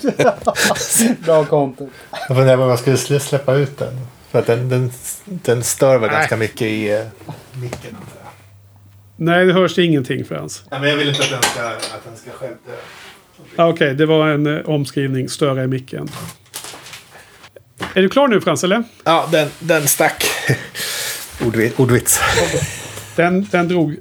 [1.24, 1.90] Bra content.
[2.28, 4.00] Jag funderar på om jag skulle slä- släppa ut den.
[4.30, 4.92] För att den, den,
[5.24, 6.18] den stör väl Nej.
[6.18, 7.00] ganska mycket i uh,
[7.52, 7.96] micken.
[9.16, 10.64] Nej, det hörs ingenting Frans.
[10.70, 12.72] Ja, men jag vill inte att den ska, att den ska själv dö.
[13.56, 15.28] Okej, det var en eh, omskrivning.
[15.28, 16.08] Störa i micken.
[17.94, 18.82] Är du klar nu Frans, eller?
[19.04, 20.24] Ja, den, den stack.
[21.46, 21.78] Ordvits.
[21.78, 22.20] ordvits.
[23.16, 23.96] Den, den drog.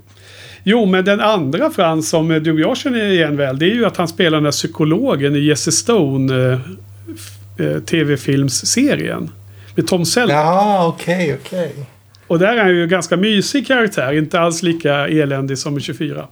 [0.63, 3.60] Jo, men den andra Frans som eh, du och jag känner igen väl.
[3.60, 9.32] Det är ju att han spelar den där psykologen i Jesse Stone eh, eh, tv-filmsserien.
[9.75, 10.36] Med Tom Selleck.
[10.36, 11.75] Jaha, okej, okej.
[12.28, 14.13] Och där är han ju ganska mysig karaktär.
[14.13, 16.28] Inte alls lika eländig som i 24.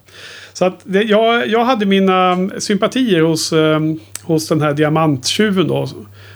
[0.57, 3.79] Så att det, jag, jag hade mina um, sympatier hos, eh,
[4.23, 5.89] hos den här diamanttjuven då.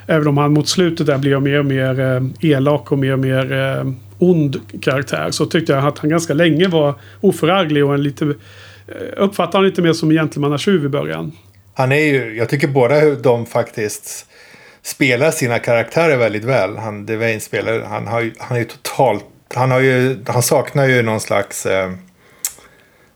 [0.07, 3.19] Även om han mot slutet där blev mer och mer eh, elak och mer och
[3.19, 5.31] mer eh, ond karaktär.
[5.31, 8.25] Så tyckte jag att han ganska länge var oförarglig och en lite...
[8.25, 8.35] Uh,
[9.17, 11.31] Uppfattade han lite mer som en gentlemannatjuv i början.
[11.73, 14.25] Han är ju, jag tycker båda de faktiskt
[14.81, 16.77] spelar sina karaktärer väldigt väl.
[16.77, 20.87] Han, Devane spelar, han har ju, han är ju totalt, han har ju, han saknar
[20.87, 21.91] ju någon slags eh,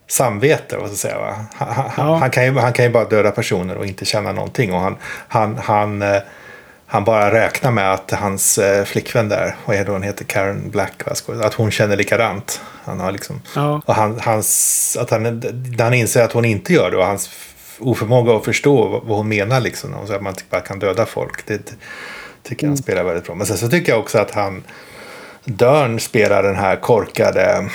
[0.08, 1.36] samvete, vad ska jag säga va?
[1.56, 2.16] Han, Ja.
[2.16, 4.74] han, kan ju, han kan ju bara döda personer och inte känna någonting.
[4.74, 6.22] Och han, han, han, eh,
[6.88, 10.70] han bara räknar med att hans eh, flickvän där, vad är det hon heter, Karen
[10.70, 11.04] Black,
[11.44, 12.62] att hon känner likadant.
[12.86, 13.82] Han har liksom, Ja.
[13.86, 15.44] och han, hans, att han,
[15.80, 17.30] han inser att hon inte gör det och hans
[17.80, 19.94] oförmåga att förstå vad, hon menar liksom.
[19.94, 21.46] Och så att man typ bara kan döda folk.
[21.48, 21.74] Det
[22.44, 23.36] tycker jag han spelar väldigt bra.
[23.36, 24.64] Men sen så tycker jag också att han
[25.46, 27.70] Dörn spelar den här korkade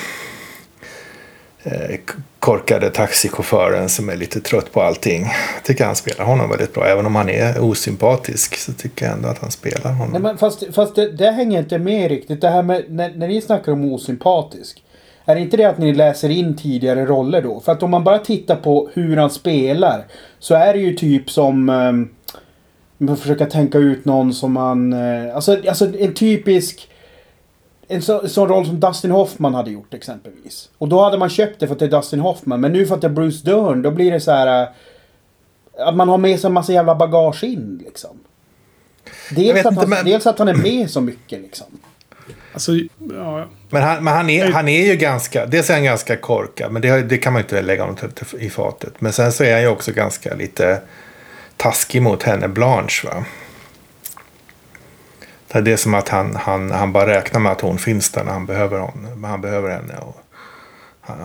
[1.62, 1.96] Eh,
[2.38, 5.22] korkade taxichauffören som är lite trött på allting.
[5.54, 6.86] Jag tycker han spelar honom väldigt bra.
[6.86, 10.12] Även om han är osympatisk så tycker jag ändå att han spelar honom.
[10.12, 12.40] Nej, men fast fast det, det hänger inte med riktigt.
[12.40, 14.82] Det här med när, när ni snackar om osympatisk.
[15.24, 17.60] Är det inte det att ni läser in tidigare roller då?
[17.60, 20.06] För att om man bara tittar på hur han spelar.
[20.38, 21.68] Så är det ju typ som...
[21.68, 22.10] Um,
[22.98, 24.92] man försöker tänka ut någon som man...
[24.92, 26.89] Uh, eh, alltså, alltså en typisk...
[27.92, 30.68] En så, sån roll som Dustin Hoffman hade gjort exempelvis.
[30.78, 32.60] Och då hade man köpt det för att det är Dustin Hoffman.
[32.60, 34.62] Men nu för att det är Bruce Dern, då blir det så här...
[34.62, 34.68] eh,
[35.88, 38.20] Att man har med sig en massa jävla bagage in liksom.
[39.30, 41.66] Dels att, inte, han, men- dels att han är med så mycket liksom.
[42.52, 42.72] Alltså,
[43.14, 46.72] ja, Men, han, men han, är, han är ju ganska, dels är han ganska korkad,
[46.72, 47.96] men det, det kan man ju inte lägga honom
[48.38, 49.00] i fatet.
[49.00, 50.80] Men sen så är han ju också ganska lite
[51.56, 53.08] taskig mot henne, Blanche.
[53.08, 53.24] Va?
[55.52, 58.32] Det är som att han, han, han bara räknar med att hon finns där när
[58.32, 59.94] han behöver, hon, han behöver henne.
[60.00, 60.16] Och
[61.00, 61.16] han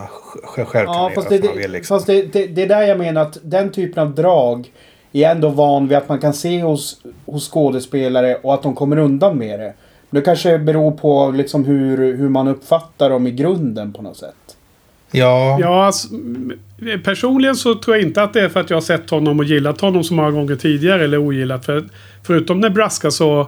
[0.43, 1.71] själv kan Ja, fast, det, han vill.
[1.71, 1.97] Liksom.
[1.97, 4.71] fast det, det, det är där jag menar att den typen av drag
[5.11, 8.97] är ändå van vid att man kan se hos, hos skådespelare och att de kommer
[8.97, 9.73] undan med det.
[10.09, 14.17] Men det kanske beror på liksom hur, hur man uppfattar dem i grunden på något
[14.17, 14.35] sätt.
[15.11, 15.57] Ja.
[15.61, 16.07] Ja, alltså,
[17.03, 19.45] personligen så tror jag inte att det är för att jag har sett honom och
[19.45, 21.65] gillat honom så många gånger tidigare eller ogillat.
[21.65, 21.83] För,
[22.23, 23.47] förutom Nebraska så,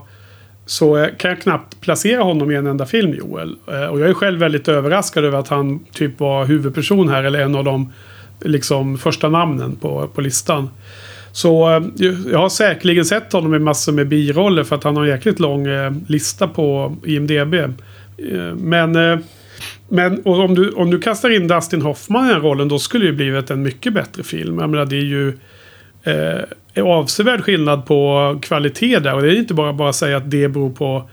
[0.68, 3.55] så kan jag knappt placera honom i en enda film, Joel.
[3.68, 7.39] Eh, och jag är själv väldigt överraskad över att han typ var huvudperson här eller
[7.39, 7.93] en av de
[8.41, 10.70] liksom, första namnen på, på listan.
[11.32, 11.84] Så eh,
[12.32, 15.39] jag har säkerligen sett honom i massor med biroller för att han har en jäkligt
[15.39, 17.55] lång eh, lista på IMDB.
[18.55, 19.24] Men,
[19.89, 23.05] men och om, du, om du kastar in Dustin Hoffman i den rollen då skulle
[23.05, 24.59] det ju blivit en mycket bättre film.
[24.59, 25.34] Jag menar det är ju
[26.07, 29.13] eh, avsevärd skillnad på kvalitet där.
[29.15, 31.09] Och det är inte bara bara att säga att det beror på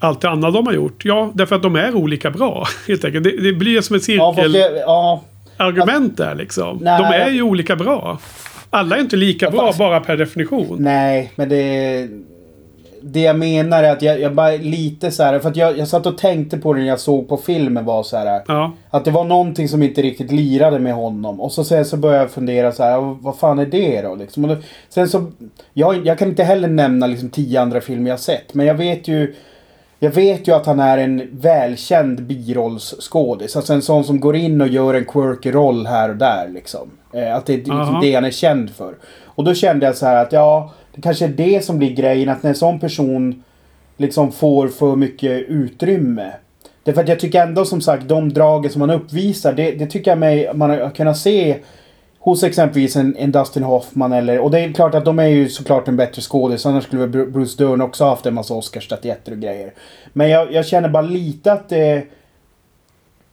[0.00, 1.04] allt det andra de har gjort.
[1.04, 2.66] Ja, därför att de är olika bra.
[2.88, 3.24] Helt enkelt.
[3.24, 6.78] Det, det blir som ett Ja, cirkelargument det, ja, där liksom.
[6.82, 7.02] Nej.
[7.02, 8.18] De är ju olika bra.
[8.70, 10.76] Alla är inte lika Ja, bra bara per definition.
[10.80, 12.08] nej, men det...
[13.02, 15.88] Det jag menar är att jag, jag bara lite så här, för att jag, jag
[15.88, 18.42] satt och tänkte på det när jag såg på filmen var så här.
[18.46, 18.72] Ja.
[18.90, 21.40] Att det var någonting som inte riktigt lirade med honom.
[21.40, 24.14] Och så sen så började jag fundera så här, vad fan är det då?
[24.14, 24.44] Liksom.
[24.44, 24.56] Och då
[24.88, 25.26] sen så,
[25.72, 28.54] jag, jag kan inte heller nämna liksom tio andra filmer jag sett.
[28.54, 29.34] Men jag vet ju,
[29.98, 33.56] jag vet ju att han är en välkänd birollsskådis.
[33.56, 36.90] Alltså en sån som går in och gör en quirky roll här och där liksom.
[37.12, 38.94] Eh, att det är liksom det han är känd för.
[39.24, 42.28] Och då kände jag så här att ja, det kanske är det som blir grejen.
[42.28, 43.42] Att när en sån person
[43.96, 46.32] liksom får för mycket utrymme.
[46.82, 49.52] Därför att jag tycker ändå som sagt de dragen som han uppvisar.
[49.52, 51.56] Det, det tycker jag mig man har kunnat se
[52.18, 54.38] hos exempelvis en, en Dustin Hoffman eller...
[54.38, 56.66] Och det är klart att de är ju såklart en bättre skådis.
[56.66, 59.72] Annars skulle väl Bruce Dern också haft en massa Oscarsstatyetter och grejer.
[60.12, 62.02] Men jag, jag känner bara lite att det...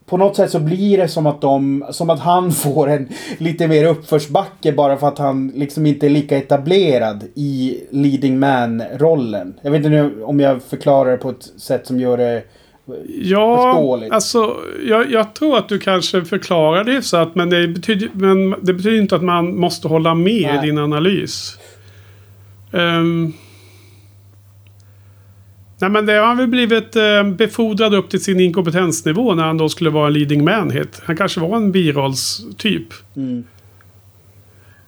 [0.09, 1.85] På något sätt så blir det som att de...
[1.91, 6.09] Som att han får en lite mer uppförsbacke bara för att han liksom inte är
[6.09, 9.53] lika etablerad i leading man-rollen.
[9.61, 12.43] Jag vet inte nu om jag förklarar det på ett sätt som gör det...
[13.07, 14.13] Ja, Förståeligt.
[14.13, 14.55] alltså
[14.87, 18.73] jag, jag tror att du kanske förklarar det så att men det betyder, men det
[18.73, 20.61] betyder inte att man måste hålla med i Nej.
[20.61, 21.57] din analys.
[22.73, 23.33] Ehm,
[25.79, 29.69] nej men det har väl blivit uh, befordrad upp till sin inkompetensnivå när han då
[29.69, 30.71] skulle vara en leading man.
[30.71, 31.01] Het.
[31.05, 32.87] Han kanske var en birollstyp.
[33.15, 33.43] Mm.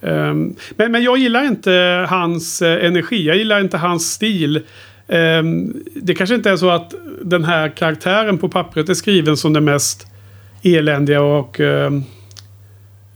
[0.02, 3.28] Ehm, men, men jag gillar inte hans eh, energi.
[3.28, 4.62] Jag gillar inte hans stil.
[5.08, 9.54] Ehm, det kanske inte är så att den här karaktären på pappret är skriven som
[9.54, 10.08] den mest
[10.64, 12.04] eländiga och ehm,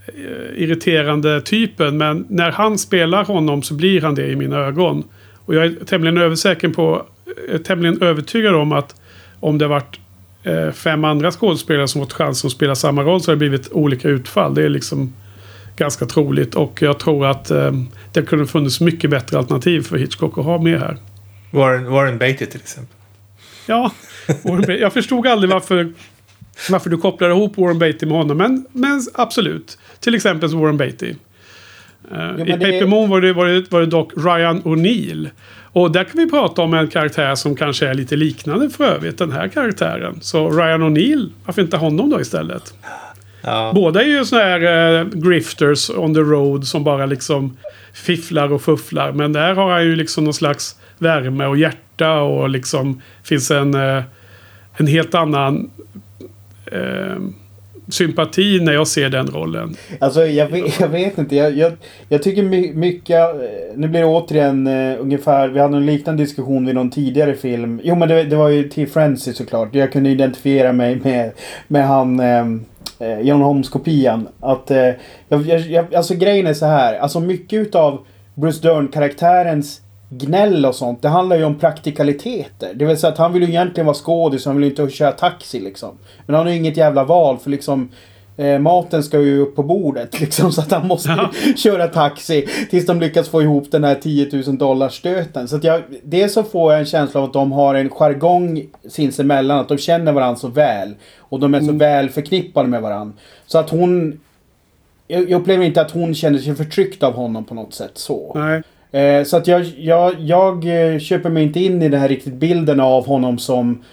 [0.07, 1.97] eh, irriterande typen.
[1.97, 5.03] Men när han spelar honom så blir han det i mina ögon.
[5.45, 7.05] Och jag är tämligen översäker på,
[7.49, 8.95] är tämligen övertygad om att
[9.39, 9.99] om det varit
[10.43, 13.71] eh, fem andra skådespelare som fått chansen att spela samma roll så har det blivit
[13.71, 14.53] olika utfall.
[14.55, 15.13] Det är liksom
[15.75, 16.55] ganska troligt.
[16.55, 17.71] Och jag tror att eh,
[18.11, 20.97] det kunde funnits mycket bättre alternativ för Hitchcock att ha med här.
[21.51, 22.95] Warren, Warren Beatty till exempel.
[23.67, 23.91] Ja,
[24.43, 24.81] Warren Beatty.
[24.81, 25.93] jag förstod aldrig varför,
[26.69, 28.37] varför du kopplade ihop Warren Beatty med honom.
[28.37, 29.77] Men, men absolut.
[29.99, 31.09] Till exempel så Warren Beatty.
[31.09, 35.29] Eh, men I det- Paper Moon var det, var, det, var det dock Ryan O'Neill.
[35.73, 39.17] Och där kan vi prata om en karaktär som kanske är lite liknande för övrigt.
[39.17, 40.17] Den här karaktären.
[40.21, 42.73] Så Ryan O'Neill, varför inte honom då istället?
[43.41, 43.71] Ja.
[43.75, 47.57] Båda är ju såna här eh, grifters on the road som bara liksom
[47.93, 49.11] fifflar och fufflar.
[49.11, 53.73] Men där har han ju liksom någon slags värme och hjärta och liksom finns en,
[53.73, 54.03] eh,
[54.73, 55.69] en helt annan
[56.65, 57.17] eh,
[57.87, 59.75] sympati när jag ser den rollen.
[59.99, 61.35] Alltså jag vet, jag vet inte.
[61.35, 61.71] Jag, jag,
[62.09, 63.19] jag tycker mycket...
[63.19, 63.35] Eh,
[63.75, 65.47] nu blir det återigen uh, ungefär...
[65.47, 67.81] Vi hade en liknande diskussion vid någon tidigare film.
[67.83, 69.75] Jo men det, det var ju till Frenzy såklart.
[69.75, 71.31] Jag kunde identifiera mig med,
[71.67, 72.19] med han...
[72.19, 72.65] Um,
[73.21, 74.27] John Holmes-kopian.
[74.39, 74.71] Att...
[74.71, 74.77] uh,
[75.29, 76.95] jag, jag, jag, alltså grejen är så här.
[76.95, 77.99] Alltså mycket utav
[78.35, 79.81] Bruce Dern-karaktärens
[80.17, 81.01] gnäll och sånt.
[81.01, 82.73] Det handlar ju om praktikaliteter.
[82.75, 84.45] Det vill säga att han vill ju egentligen vara skådis.
[84.45, 85.97] Han vill ju inte köra taxi liksom.
[86.25, 87.89] Men han har ju inget jävla val för liksom...
[88.37, 91.31] Eh, maten ska ju upp på bordet liksom så att han måste Ja.
[91.57, 95.47] köra taxi tills de lyckas få ihop den här 10 000 dollars stöten.
[95.47, 98.65] Så att jag, dels så får jag en känsla av att de har en jargong
[98.89, 100.95] sinsemellan, att de känner varandra så väl.
[101.17, 103.17] Och de är så väl förknippade med varandra.
[103.45, 104.19] Så att hon...
[105.07, 108.31] Jag, jag upplever inte att hon känner sig förtryckt av honom på något sätt så.
[108.35, 108.61] Nej.
[108.93, 112.33] Eh, så att jag, jag, jag eh, köper mig inte in i den här riktigt
[112.33, 113.83] bilden av honom som...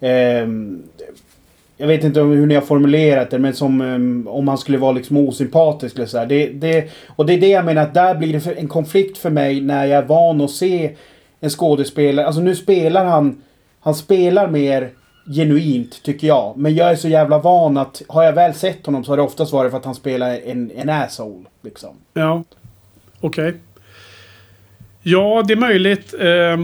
[0.00, 0.46] Eh,
[1.76, 4.92] jag vet inte hur ni har formulerat det, men som eh, om han skulle vara
[4.92, 6.24] liksom osympatisk eller så.
[6.24, 9.30] Det, det, och det är det jag menar att där blir det en konflikt för
[9.30, 10.96] mig när jag är van att se
[11.40, 12.26] en skådespelare.
[12.26, 13.42] Alltså nu spelar han...
[13.82, 14.90] Han spelar mer
[15.34, 16.56] genuint tycker jag.
[16.56, 19.22] Men jag är så jävla van att har jag väl sett honom så har det
[19.22, 21.44] oftast varit för att han spelar en, en asshole.
[21.62, 21.96] Liksom.
[22.14, 22.42] Ja.
[23.20, 23.54] Okej.
[25.02, 26.14] Ja, det är möjligt.
[26.18, 26.56] Eh,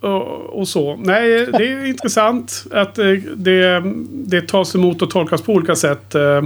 [0.00, 0.96] och, och, så.
[0.96, 6.14] Nej, det är intressant att eh, det, det tas emot och tolkas på olika sätt.
[6.14, 6.44] Eh,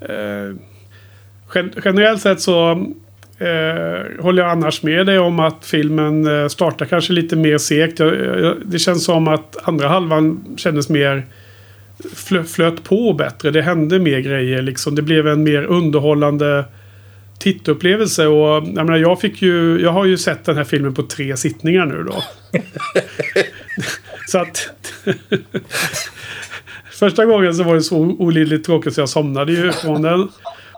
[0.00, 0.54] eh
[1.84, 2.70] generellt sett så
[3.38, 8.00] eh, håller jag annars med dig om att filmen eh, startar kanske lite mer segt.
[8.64, 11.26] det känns som att andra halvan kändes mer
[12.46, 13.50] flöt på bättre.
[13.50, 14.94] Det hände mer grejer liksom.
[14.94, 16.64] Det blev en mer underhållande
[17.38, 18.26] tittupplevelse.
[18.26, 21.36] Och jag, menar, jag, fick ju, jag har ju sett den här filmen på tre
[21.36, 22.22] sittningar nu då.
[24.28, 24.70] så att...
[26.90, 30.28] Första gången så var det så olidligt tråkigt så jag somnade ju från den.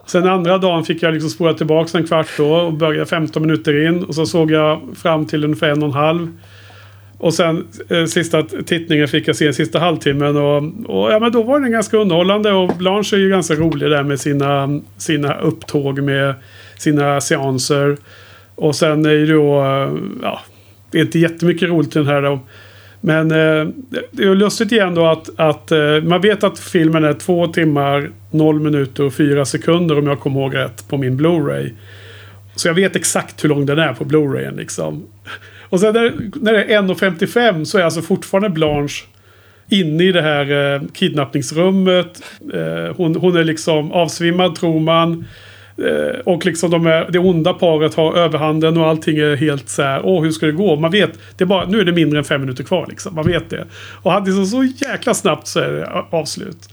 [0.07, 3.87] Sen andra dagen fick jag liksom spola tillbaka en kvart då och började 15 minuter
[3.87, 4.05] in.
[4.05, 6.29] Och så såg jag fram till ungefär en och en halv.
[7.21, 10.37] Och sen eh, sista tittningen fick jag se sista halvtimmen.
[10.37, 10.57] Och,
[10.87, 12.53] och, ja, men då var den ganska underhållande.
[12.53, 16.35] Och Blanche är ju ganska rolig där med sina, sina upptåg med
[16.79, 17.97] sina seanser.
[18.55, 19.61] Och sen är ju då...
[19.61, 19.93] Eh,
[20.23, 20.41] ja,
[20.91, 22.41] det är inte jättemycket roligt i den här då.
[23.01, 23.69] Men eh,
[24.11, 28.11] det är lustigt igen då att, att eh, man vet att filmen är två timmar,
[28.31, 31.71] noll minuter och fyra sekunder om jag kommer ihåg rätt på min Blu-ray.
[32.55, 35.07] Så jag vet exakt hur lång den är på Blu-rayen liksom.
[35.71, 39.05] Och sen när, när det är 1.55 så är alltså fortfarande Blanche
[39.69, 42.23] inne i det här eh, kidnappningsrummet.
[42.55, 45.25] Eh, hon, hon är liksom avsvimmad tror man.
[45.79, 49.83] Eh, och liksom de är, det onda paret har överhanden och allting är helt så
[49.83, 50.01] här.
[50.05, 50.77] Åh, hur ska det gå?
[50.77, 51.19] Man vet.
[51.37, 53.15] Det är bara, nu är det mindre än fem minuter kvar liksom.
[53.15, 53.67] Man vet det.
[54.03, 56.69] Och han liksom så jäkla snabbt så är det avslut.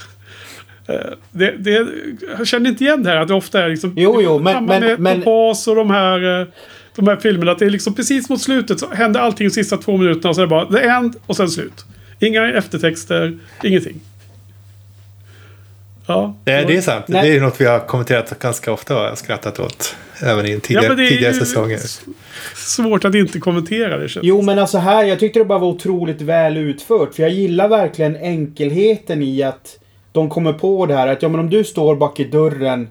[1.32, 1.88] Det, det,
[2.38, 3.94] jag känner inte igen det här att det ofta är liksom...
[3.96, 4.66] Jo, jo, men...
[4.66, 6.48] men, men och de här...
[6.98, 7.52] De här filmerna.
[7.52, 10.34] Att det är liksom precis mot slutet så händer allting de sista två minuterna.
[10.34, 11.86] Så är det bara the end och sen slut.
[12.20, 14.00] Inga eftertexter, ingenting.
[16.08, 17.06] Ja, det, det är sant.
[17.08, 17.30] Nej.
[17.30, 19.96] Det är något vi har kommenterat ganska ofta och skrattat åt.
[20.24, 21.80] Även i tidigare, ja, tidigare säsonger.
[22.56, 24.08] Svårt att inte kommentera det.
[24.22, 27.16] Jo, men alltså här, jag tyckte det bara var otroligt väl utfört.
[27.16, 29.80] För jag gillar verkligen enkelheten i att
[30.12, 32.88] de kommer på det här att ja, men om du står bak i dörren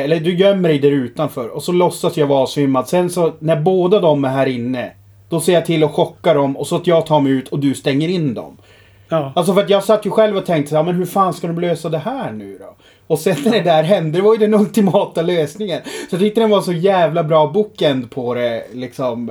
[0.00, 2.88] eller du gömmer dig där utanför och så låtsas jag vara avsvimmad.
[2.88, 4.92] Sen så när båda de är här inne.
[5.28, 7.58] Då ser jag till att chocka dem och så att jag tar mig ut och
[7.58, 8.56] du stänger in dem.
[9.08, 9.32] Ja.
[9.36, 11.46] Alltså för att jag satt ju själv och tänkte så här, men hur fan ska
[11.46, 12.76] de lösa det här nu då?
[13.06, 15.80] Och sen när det där hände, det var ju den ultimata lösningen.
[15.84, 18.64] Så jag tyckte den var så jävla bra bookend på det.
[18.72, 19.30] Liksom.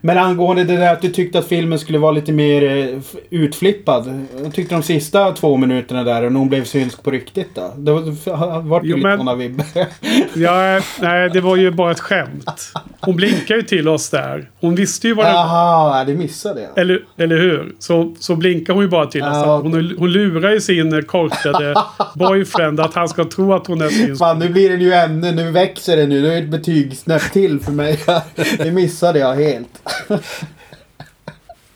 [0.00, 2.98] Men angående det där att du tyckte att filmen skulle vara lite mer eh,
[3.30, 4.26] utflippad.
[4.42, 7.72] Jag tyckte de sista två minuterna där, och hon blev synsk på riktigt då.
[7.76, 9.66] Det var ju lite sådana vibbar.
[10.34, 12.72] ja, nej, det var ju bara ett skämt.
[13.00, 14.50] Hon blinkade ju till oss där.
[14.60, 15.38] Hon visste ju vad det var.
[15.38, 16.78] Jaha, det missade jag.
[16.78, 17.74] Eller, eller hur?
[17.78, 19.44] Så, så blinkade hon ju bara till oss.
[19.46, 21.74] Hon, hon lurar ju sin korkade
[22.14, 24.18] boyfriend att han ska tro att hon är synsk.
[24.18, 26.20] Fan, nu blir det ju ännu, nu växer det nu.
[26.20, 27.98] Nu är det ett betygssnäpp till för mig.
[28.58, 29.68] det missade jag helt.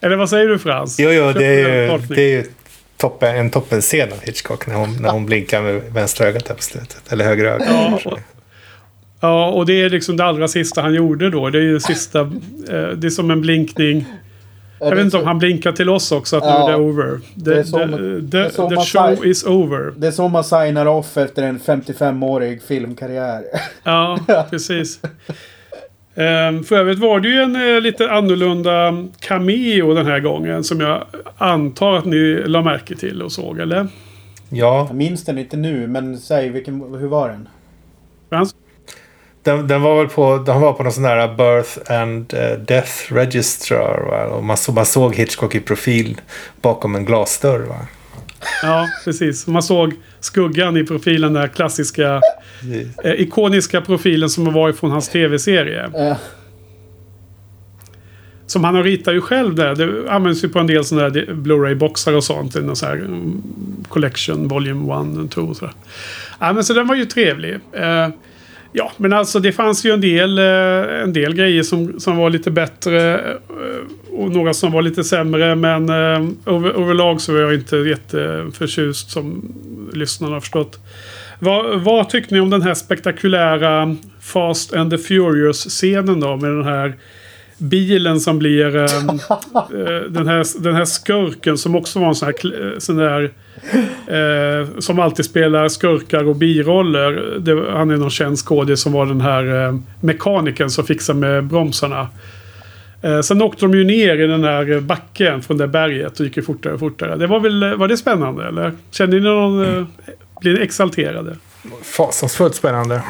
[0.00, 0.98] Eller vad säger du Frans?
[1.00, 2.44] Jo, jo, det är ju, det är ju
[2.96, 6.62] toppen, en toppenscen av Hitchcock när hon, när hon blinkar med vänstra ögat här på
[6.62, 7.12] slutet.
[7.12, 7.68] Eller högra ögat.
[8.04, 8.18] Ja,
[9.20, 11.50] ja, och det är liksom det allra sista han gjorde då.
[11.50, 14.06] Det är ju sista, eh, det är som en blinkning.
[14.82, 17.20] Jag vet inte om han blinkar till oss också att ja, nu är det over.
[17.44, 19.92] The, the, the, the show is over.
[19.96, 23.42] Det är så man signar off efter en 55-årig filmkarriär.
[23.84, 24.18] Ja,
[24.50, 25.00] precis.
[26.14, 30.64] Um, för övrigt var det ju en uh, lite annorlunda cameo den här gången.
[30.64, 31.04] Som jag
[31.38, 33.88] antar att ni la märke till och såg, eller?
[34.48, 34.86] Ja.
[34.88, 37.48] Jag minns den inte nu, men säg vilken, hur var den?
[38.28, 38.54] Frans?
[39.42, 42.92] Den, den, var väl på, den var på någon sån där Birth and uh, Death
[43.12, 44.00] Registrar.
[44.10, 44.36] Va?
[44.36, 46.20] Och man, så, man såg Hitchcock i profil
[46.60, 47.58] bakom en glasdörr.
[47.58, 47.86] Va?
[48.62, 49.46] Ja, precis.
[49.46, 52.20] Man såg skuggan i profilen, den där klassiska
[53.04, 55.90] eh, ikoniska profilen som var från hans tv-serie.
[55.94, 56.16] Äh.
[58.46, 59.74] Som han har ritat ju själv där.
[59.74, 62.56] Det används ju på en del sådana där Blu-ray-boxar och sånt.
[62.56, 63.42] En sån här mm,
[63.88, 65.74] Collection Volume 1 och 2 och sådär.
[66.38, 67.54] Ja, men så den var ju trevlig.
[67.72, 68.08] Eh,
[68.72, 72.30] Ja, men alltså det fanns ju en del, eh, en del grejer som, som var
[72.30, 73.14] lite bättre.
[73.14, 73.36] Eh,
[74.10, 75.54] och några som var lite sämre.
[75.54, 79.54] Men eh, över, överlag så var jag inte jätteförtjust som
[79.92, 80.78] lyssnarna har förstått.
[81.38, 86.36] Vad, vad tyckte ni om den här spektakulära Fast and the Furious-scenen då?
[86.36, 86.94] Med den här
[87.62, 88.86] bilen som blir äh,
[90.08, 93.32] den, här, den här skurken som också var en sån här, sån där
[94.06, 97.38] äh, som alltid spelar skurkar och biroller.
[97.38, 101.44] Det, han är någon känd skådis som var den här äh, mekanikern som fixar med
[101.44, 102.08] bromsarna.
[103.02, 106.36] Eh, sen åkte de ju ner i den här backen från det berget och gick
[106.36, 107.16] ju fortare och fortare.
[107.16, 108.72] Det var väl, var det spännande eller?
[108.90, 109.86] Kände ni någon, mm.
[110.40, 111.36] blir ni exalterade?
[111.82, 113.02] Fasansfullt spännande.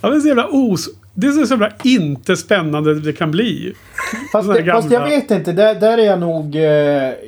[0.00, 3.74] Ja, men så jävla os Det är så jävla inte spännande det kan bli.
[4.32, 5.52] Fast, det, fast jag vet inte.
[5.52, 6.56] Där, där är jag nog...
[6.56, 6.62] Eh,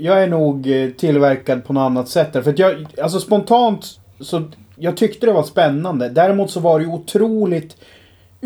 [0.00, 2.32] jag är nog eh, tillverkad på något annat sätt.
[2.32, 2.42] där.
[2.42, 3.86] För att jag, alltså spontant
[4.20, 4.42] så...
[4.78, 6.08] Jag tyckte det var spännande.
[6.08, 7.76] Däremot så var det ju otroligt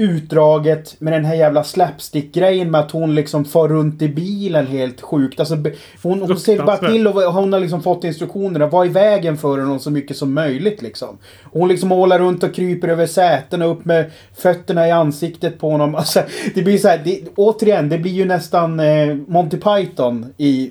[0.00, 5.00] utdraget med den här jävla slapstick-grejen med att hon liksom far runt i bilen helt
[5.00, 5.40] sjukt.
[5.40, 5.56] Alltså,
[6.02, 8.66] hon, hon ser bara till och hon har liksom fått instruktionerna.
[8.66, 11.18] Var i vägen för henne så mycket som möjligt liksom.
[11.52, 15.94] Hon liksom ålar runt och kryper över sätena upp med fötterna i ansiktet på honom.
[16.00, 16.22] Alltså,
[16.54, 20.70] det blir så här, det, återigen, det blir ju nästan eh, Monty Python i,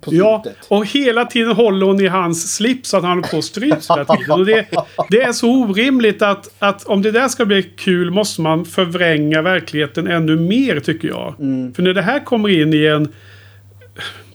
[0.00, 0.66] på Ja, slutet.
[0.68, 3.90] och hela tiden håller hon i hans slips så att han håller på och stryps
[3.90, 4.30] hela tiden.
[4.40, 4.66] Och det,
[5.10, 9.42] det är så orimligt att, att om det där ska bli kul måste man förvränga
[9.42, 11.34] verkligheten ännu mer tycker jag.
[11.40, 11.74] Mm.
[11.74, 13.08] För när det här kommer in i en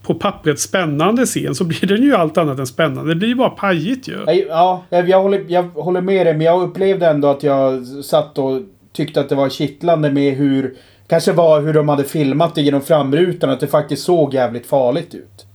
[0.02, 3.12] på pappret spännande scen så blir den ju allt annat än spännande.
[3.12, 4.18] Det blir ju bara pajigt ju.
[4.50, 8.62] Ja, jag, håller, jag håller med dig, men jag upplevde ändå att jag satt och
[8.94, 10.74] tyckte att det var kittlande med hur...
[11.08, 15.16] Kanske var hur de hade filmat det genom framrutan, att det faktiskt såg jävligt farligt
[15.16, 15.46] ut.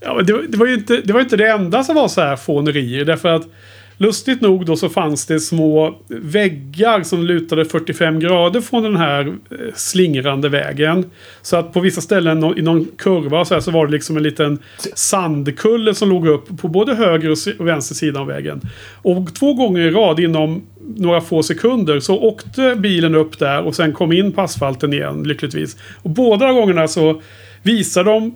[0.00, 2.20] Ja, det, var- det, var ju inte, det var inte det enda som var så
[2.20, 3.04] här fånerier.
[3.04, 3.46] Därför att
[4.02, 9.26] lustigt nog då så fanns det små väggar som lutade 45 grader från den här
[9.26, 11.10] eh, slingrande vägen.
[11.42, 14.22] Så att på vissa ställen i någon kurva så, här, så var det liksom en
[14.22, 14.58] liten
[14.94, 18.60] sandkulle som låg upp på både höger och och vänster sida av vägen.
[19.02, 20.62] Och två gånger i rad inom
[20.96, 25.22] några få sekunder så åkte bilen upp där och sen kom in på asfalten igen
[25.22, 25.76] lyckligtvis.
[26.02, 27.22] Och båda gångerna så
[27.62, 28.34] visar de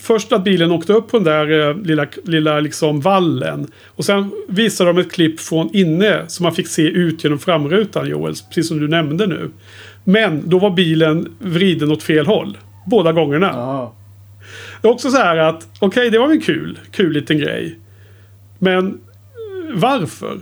[0.00, 3.66] Först att bilen åkte upp på den där eh, lilla, lilla liksom vallen.
[3.86, 8.08] Och sen visade de ett klipp från inne som man fick se ut genom framrutan
[8.08, 8.34] Joel.
[8.48, 9.50] Precis som du nämnde nu.
[10.04, 12.58] Men då var bilen vriden åt fel håll.
[12.86, 13.46] Båda gångerna.
[13.46, 13.94] Ja.
[14.82, 16.78] Det är också så här att okej det var väl kul.
[16.90, 17.78] Kul liten grej.
[18.58, 19.00] Men
[19.74, 20.40] varför?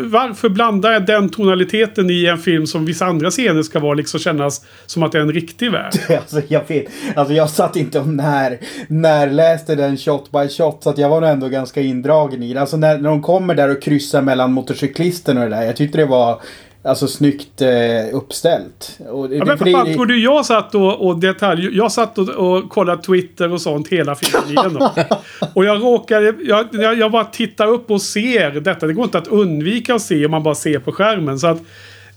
[0.00, 4.20] Varför blandar jag den tonaliteten i en film som vissa andra scener ska vara liksom
[4.20, 5.92] kännas som att det är en riktig värld?
[6.10, 6.86] Alltså jag vet,
[7.16, 11.08] alltså jag satt inte och när, när läste den shot by shot så att jag
[11.08, 12.60] var nog ändå ganska indragen i det.
[12.60, 15.62] Alltså när, när de kommer där och kryssar mellan motorcyklisten och det där.
[15.62, 16.40] Jag tyckte det var
[16.84, 17.68] alltså snyggt eh,
[18.12, 18.98] uppställt.
[19.10, 21.76] Och Ja, men för fan det- tror du jag satt och, och detalj...
[21.76, 24.88] Jag satt och, och kollade Twitter och sånt hela filmen igenom.
[25.54, 26.34] och jag råkade...
[26.44, 28.86] Jag, jag, jag bara tittar upp och ser detta.
[28.86, 31.38] Det går inte att undvika att se om man bara ser på skärmen.
[31.38, 31.58] Så att...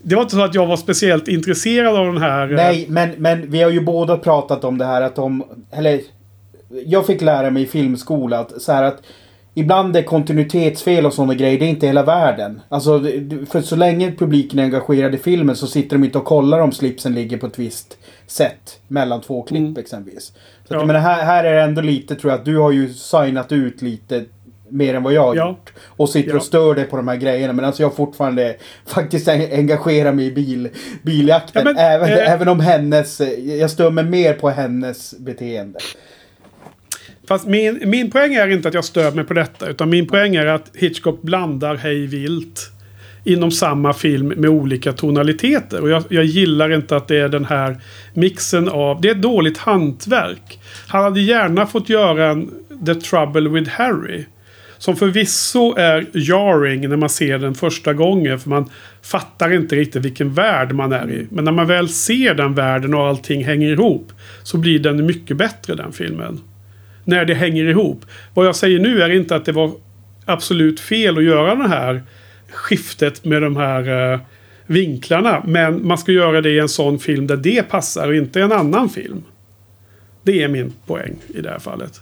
[0.02, 2.50] Det var inte så att jag var speciellt intresserad av den här...
[2.50, 5.44] eh, Nej, men, men vi har ju båda pratat om det här att de...
[5.72, 6.02] Eller...
[6.86, 9.02] Jag fick lära mig i filmskola att så här att...
[9.60, 12.62] Ibland är kontinuitetsfel och sådana grejer, det är inte hela världen.
[12.70, 13.00] Alltså,
[13.50, 16.72] för så länge publiken är engagerad i filmen så sitter de inte och kollar om
[16.72, 17.98] slipsen ligger på ett visst
[18.28, 19.78] sätt mellan två klipp Mm.
[19.78, 20.26] exempelvis.
[20.26, 20.78] Så att, Ja.
[20.78, 23.52] jag menar, här, här är det ändå lite, tror jag, att du har ju signat
[23.52, 24.24] ut lite
[24.70, 25.48] mer än vad jag har Ja.
[25.50, 25.74] gjort.
[25.86, 26.36] Och sitter Ja.
[26.38, 27.54] och stör dig på de här grejerna.
[27.54, 28.56] Men alltså jag fortfarande
[28.86, 30.70] faktiskt en- engagerar mig i bil,
[31.02, 31.62] biljakten.
[31.66, 33.22] Ja, men, även, eh, även om hennes...
[33.60, 35.80] Jag stör mig mer på hennes beteende.
[37.28, 39.70] Fast min, min poäng är inte att jag stör mig på detta.
[39.70, 42.72] Utan min poäng är att Hitchcock blandar hej vilt.
[43.24, 45.82] Inom samma film med olika tonaliteter.
[45.82, 47.78] Och jag, jag gillar inte att det är den här
[48.14, 49.02] mixen av...
[49.02, 50.60] Det är ett dåligt hantverk.
[50.88, 52.52] Han hade gärna fått göra en
[52.86, 54.26] The Trouble with Harry.
[54.78, 58.40] Som förvisso är jarring när man ser den första gången.
[58.40, 58.70] För man
[59.02, 61.28] fattar inte riktigt vilken värld man är i.
[61.30, 64.12] Men när man väl ser den världen och allting hänger ihop.
[64.44, 66.40] Så blir den mycket bättre den filmen
[67.08, 68.06] när det hänger ihop.
[68.34, 69.72] Vad jag säger nu är inte att det var
[70.26, 72.04] absolut fel att göra det här
[72.52, 74.20] skiftet med de här eh,
[74.66, 75.44] vinklarna.
[75.46, 78.52] Men man ska göra det i en sån film där det passar och inte en
[78.52, 79.24] annan film.
[80.24, 82.02] Det är min poäng i det här fallet.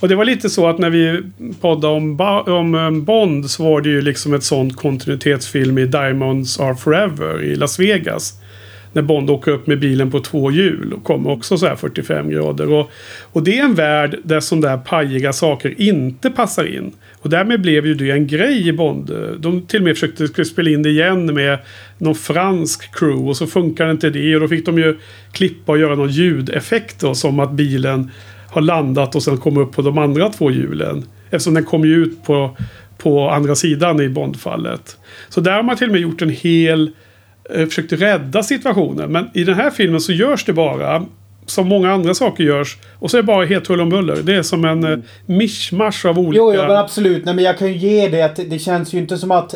[0.00, 1.22] Och det var lite så att när vi
[1.60, 6.60] poddade om, om eh, Bond så var det ju liksom ett sånt kontinuitetsfilm i Diamonds
[6.60, 8.41] Are Forever i Las Vegas.
[8.92, 12.30] När Bond åker upp med bilen på två hjul och kommer också så här 45
[12.30, 12.72] grader.
[12.72, 12.90] Och,
[13.32, 16.92] och det är en värld där sådana där pajiga saker inte passar in.
[17.22, 19.10] Och därmed blev ju det en grej i Bond.
[19.38, 21.58] De till och med försökte spela in det igen med
[21.98, 24.34] någon fransk crew och så funkar inte det.
[24.34, 24.98] Och då fick de ju
[25.32, 28.10] klippa och göra någon ljudeffekt då, som att bilen
[28.50, 31.04] har landat och sen kommer upp på de andra två hjulen.
[31.30, 32.56] Eftersom den kom ju ut på,
[32.98, 34.96] på andra sidan i Bondfallet.
[35.28, 36.90] Så där har man till och med gjort en hel...
[37.50, 39.12] Eh, försökte rädda situationen.
[39.12, 41.06] Men i den här filmen så görs det bara
[41.46, 42.78] som många andra saker görs.
[42.98, 44.16] Och så är det bara helt hull om buller.
[44.22, 45.02] Det är som en mm.
[45.26, 46.38] mischmasch av olika...
[46.38, 47.24] Jo, jo, men absolut.
[47.24, 49.54] Nej, men jag kan ju ge det att det känns ju inte som att...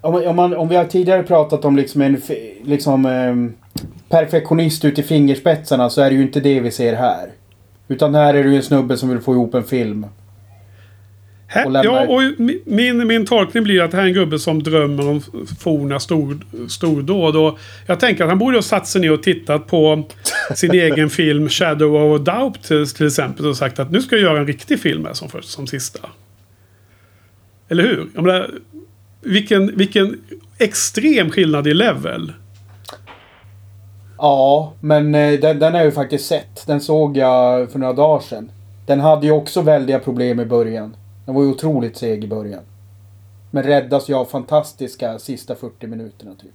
[0.00, 2.20] Om, om, man, om vi har tidigare pratat om liksom en
[2.64, 7.28] liksom, eh, perfektionist ut i fingerspetsarna så är det ju inte det vi ser här.
[7.88, 10.06] Utan här är det ju en snubbe som vill få ihop en film.
[11.52, 14.38] Här, Och ja, och mi- min, min tolkning blir att det här är en gubbe
[14.38, 15.22] som drömmer om
[15.60, 16.38] forna stor,
[16.68, 17.36] stordåd.
[17.36, 20.04] Och jag tänker att han borde ha satt sig ner och tittat på
[20.54, 23.46] sin egen film Shadow of Doubt till, till exempel.
[23.46, 25.98] Och sagt att nu ska jag göra en riktig film här som, först, som sista.
[27.68, 28.06] Eller hur?
[28.14, 28.50] Jag menar,
[29.20, 30.20] vilken, vilken
[30.58, 32.32] extrem skillnad i level.
[34.18, 36.66] Ja, men eh, den, den har jag ju faktiskt sett.
[36.66, 38.50] Den såg jag för några dagar sedan.
[38.86, 40.96] Den hade ju också väldiga problem i början.
[41.30, 42.62] Den var ju otroligt seg i början.
[43.50, 46.50] Men räddas ju av fantastiska sista 40 minuterna typ.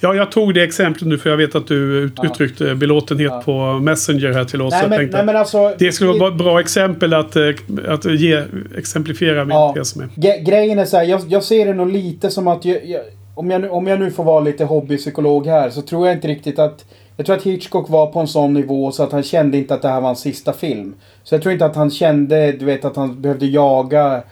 [0.00, 2.26] Ja, jag tog det exemplet nu för jag vet att du ut, Ja.
[2.26, 3.42] uttryckte belåtenhet Ja.
[3.44, 4.72] på Messenger här till oss.
[4.72, 5.74] Nej men, nej, men alltså...
[5.78, 7.48] det skulle vara ett bra exempel att, eh,
[7.88, 8.44] att ge,
[8.76, 9.74] exemplifiera min Ja.
[9.96, 10.08] med.
[10.14, 12.64] Ge- grejen är så här, jag, jag ser det nog lite som att...
[12.64, 13.02] Jag, jag,
[13.34, 16.28] om, jag, nu- om jag nu får vara lite hobbypsykolog här så tror jag inte
[16.28, 16.84] riktigt att...
[17.16, 19.82] Jag tror att Hitchcock var på en sån nivå så att han kände inte att
[19.82, 20.94] det här var hans sista film.
[21.22, 24.22] Så jag tror inte att han kände, du vet, att han behövde jaga...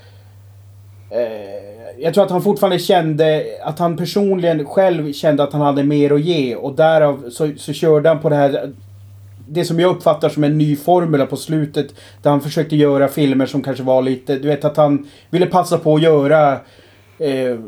[1.11, 1.63] Eh,
[1.99, 6.13] jag tror att han fortfarande kände att han personligen själv kände att han hade mer
[6.13, 8.73] att ge och därav så, så körde han på det här
[9.49, 11.87] det som jag uppfattar som en ny formula på slutet.
[12.23, 15.79] Där han försökte göra filmer som kanske var lite, du vet att han ville passa
[15.79, 16.59] på att göra eh,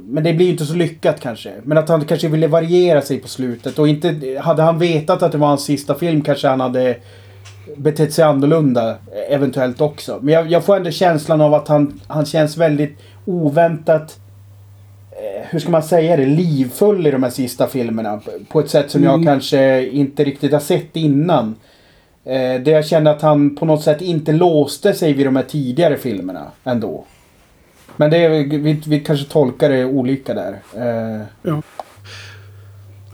[0.04, 1.52] men det blir ju inte så lyckat kanske.
[1.62, 3.78] Men att han kanske ville variera sig på slutet.
[3.78, 6.96] Och inte, hade han vetat att det var hans sista film kanske han hade
[7.76, 8.90] betett sig annorlunda.
[8.90, 10.18] eh, Eventuellt också.
[10.22, 14.18] Men jag, jag får ändå känslan av att han, han känns väldigt oväntat
[15.10, 18.20] eh, hur ska man säga det, livfull i de här sista filmerna.
[18.48, 19.26] På ett sätt som jag Mm.
[19.26, 21.54] kanske inte riktigt har sett innan.
[22.24, 25.42] Eh, där jag kände att han på något sätt inte låste sig vid de här
[25.42, 27.04] tidigare filmerna ändå.
[27.96, 28.28] Men det är,
[28.58, 30.58] vi, vi kanske tolkar det olika där.
[30.76, 31.54] Eh,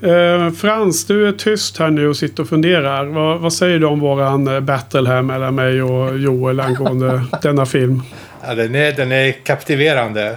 [0.03, 3.05] Eh, Frans, du är tyst här nu och sitter och funderar.
[3.05, 7.67] Vad, vad säger du om våran eh, battle här mellan mig och Joel angående denna
[7.67, 8.03] film?
[8.47, 10.37] Ja, den, är, den är kaptiverande.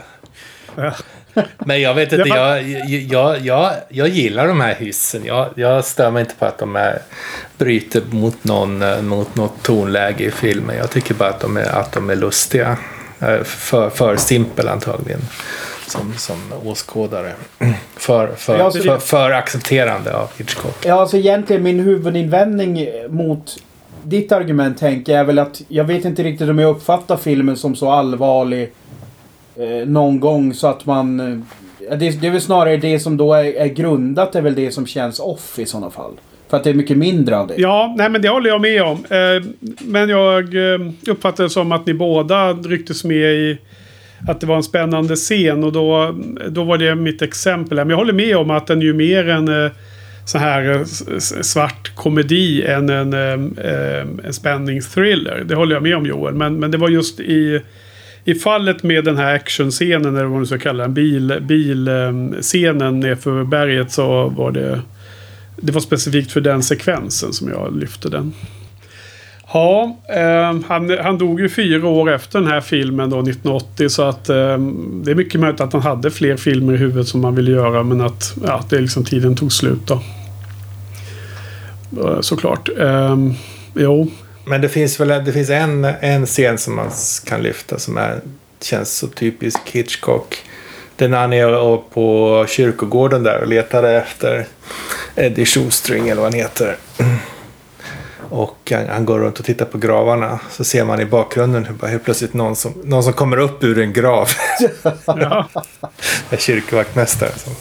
[0.76, 0.92] Ja.
[1.58, 2.58] Men jag vet inte, Ja.
[2.60, 5.22] jag, jag, jag, jag gillar de här hyssen.
[5.26, 7.00] Jag, jag stör mig inte på att de är,
[7.58, 10.76] bryter mot, någon, eh, mot något tonläge i filmen.
[10.78, 12.78] Jag tycker bara att de är, att de är lustiga.
[13.24, 15.20] Eh, För, för simpel antagligen.
[15.88, 17.34] Som, som åskådare.
[17.96, 20.86] För, för, Ja, för, för accepterande av Hitchcock.
[20.86, 23.58] Ja, alltså egentligen min huvudinvändning mot
[24.04, 27.76] ditt argument Henke är väl att jag vet inte riktigt om jag uppfattar filmen som
[27.76, 28.72] så allvarlig
[29.56, 31.20] eh, någon gång så att man...
[31.20, 34.72] Eh, det, det är väl snarare det som då är, är grundat är väl det
[34.72, 36.14] som känns off i sådana fall.
[36.50, 37.54] För att det är mycket mindre av det.
[37.58, 39.06] Ja, nej men det håller jag med om.
[39.10, 39.44] Eh,
[39.80, 43.58] men jag uppfattade uppfattar det som att ni båda rycktes med i
[44.28, 46.16] att det var en spännande scen och då,
[46.50, 47.78] då var det mitt exempel.
[47.78, 47.86] här.
[47.86, 49.72] Men jag håller med om att den är ju mer en eh,
[50.26, 50.84] så här
[51.44, 53.58] svart komedi än en, en,
[54.24, 55.44] en spänningsthriller.
[55.46, 56.34] Det håller jag med om Joel.
[56.34, 57.62] Men, men det var just i,
[58.24, 63.00] i fallet med den här actionscenen, eller vad man nu ska kalla den, bil, bilscenen
[63.00, 64.82] nerför berget så var det
[65.56, 68.34] det var specifikt för den sekvensen som jag lyfte den.
[69.54, 73.90] Ja, eh, han, han dog ju fyra år efter den här filmen då, 1980.
[73.90, 74.58] Så att eh,
[75.04, 77.84] det är mycket möjligt att han hade fler filmer i huvudet som han ville göra.
[77.84, 80.02] Men att ja, det liksom tiden tog slut då.
[82.04, 82.70] Eh, Såklart.
[82.80, 83.18] Eh,
[83.76, 84.12] jo,
[84.46, 86.90] Men det finns väl det finns en, en scen som man
[87.26, 88.22] kan lyfta som är,
[88.62, 90.38] känns så typisk Hitchcock.
[90.96, 94.46] Det är när han är på kyrkogården där och letar efter
[95.16, 96.78] Eddie Shoestring eller vad han heter.
[98.30, 100.40] Och han, han går runt och tittar på gravarna.
[100.52, 103.64] Så ser man i bakgrunden hur bara helt plötsligt någon som, någon som kommer upp
[103.64, 104.30] ur en grav.
[105.06, 105.50] ja.
[106.30, 107.54] en kyrkvaktmästare som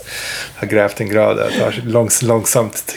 [0.54, 1.82] har grävt en grav där.
[1.84, 2.96] Långs, långsamt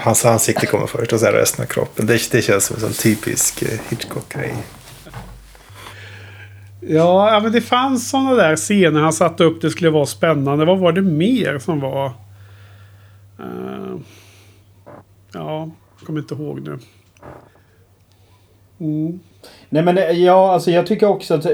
[0.00, 2.06] hans ansikte kommer först och sen resten av kroppen.
[2.06, 4.54] Det, det känns som en sån typisk eh, Hitchcock-grej.
[6.88, 9.60] Ja, ja, men det fanns sådana där scener han satte upp.
[9.60, 10.64] Det skulle vara spännande.
[10.64, 12.06] Vad var det mer som var...
[13.38, 13.96] Eh,
[15.32, 16.78] ja, jag kommer inte ihåg nu.
[18.80, 19.20] Mm.
[19.68, 21.44] Nej men eh, ja, alltså jag tycker också att...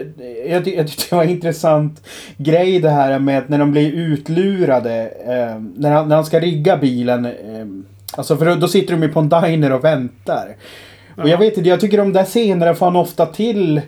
[0.48, 3.92] Jag, ty- jag tyckte det var en intressant grej det här med när de blir
[3.92, 5.08] utlurade.
[5.26, 7.24] Eh, när, han, när han ska rigga bilen.
[7.24, 7.66] Eh,
[8.16, 10.56] alltså för då, sitter de ju på en diner och väntar.
[11.16, 13.80] Och jag vet inte, jag tycker de där scenerna får han ofta till.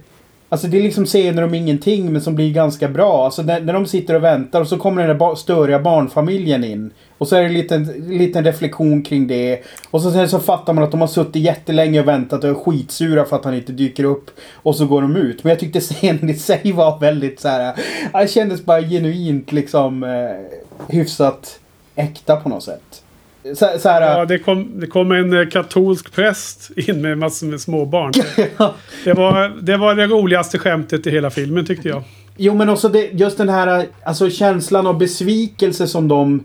[0.55, 3.25] Alltså det är liksom scener om ingenting men som blir ganska bra.
[3.25, 6.65] Alltså när, när de sitter och väntar och så kommer den där ba- störiga barnfamiljen
[6.65, 6.91] in.
[7.19, 9.61] Och så är det en liten, liten reflektion kring det.
[9.91, 12.55] Och så, sen så fattar man att de har suttit jättelänge och väntat och är
[12.55, 14.31] skitsura för att han inte dyker upp.
[14.53, 15.45] Och så går de ut.
[15.45, 17.69] Men jag tyckte scenen i sig var väldigt så här.
[18.15, 21.59] Äh, det kändes bara genuint liksom eh, hyfsat
[21.97, 23.03] äkta på något sätt.
[23.45, 27.47] Så, så här, Ja, det kom, det kom en eh, katolsk präst in med massor
[27.47, 28.13] med småbarn.
[29.05, 32.03] Det var, det var det roligaste skämtet i hela filmen tyckte jag.
[32.37, 36.43] Jo men också det, just den här alltså känslan av besvikelse som de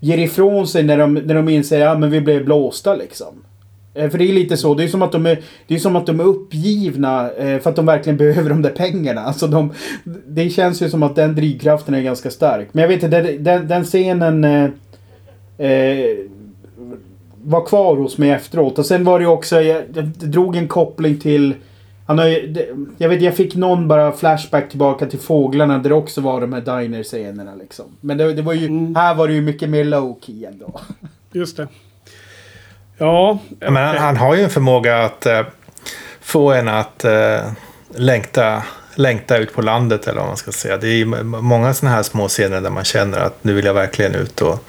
[0.00, 3.44] ger ifrån sig när de, när de inser att ja, men vi blev blåsta liksom.
[3.94, 4.74] Eh, För det är lite så.
[4.74, 7.70] Det är som att de är, det är, som att de är uppgivna eh, för
[7.70, 9.20] att de verkligen behöver de där pengarna.
[9.20, 9.72] Alltså de,
[10.26, 12.68] det känns ju som att den drivkraften är ganska stark.
[12.72, 14.70] Men jag vet inte, den, den, scenen eh,
[17.44, 18.78] var kvar hos mig efteråt.
[18.78, 21.54] Och sen var det ju också, jag, jag drog en koppling till
[22.06, 22.68] han har ju, det,
[22.98, 26.52] jag vet, jag fick någon bara flashback tillbaka till Fåglarna där det också var de
[26.52, 27.84] här diner-scenerna liksom.
[28.00, 28.94] Men det, det var ju, Mm.
[28.94, 30.80] här var det ju mycket mer low-key ändå.
[31.32, 31.68] Just det.
[32.98, 35.40] Ja, Men han, han har ju en förmåga att eh,
[36.20, 37.40] få en att eh,
[37.96, 38.62] längta,
[38.94, 40.76] längta ut på landet eller vad man ska säga.
[40.76, 43.74] Det är ju många sådana här små scener där man känner att nu vill jag
[43.74, 44.64] verkligen ut och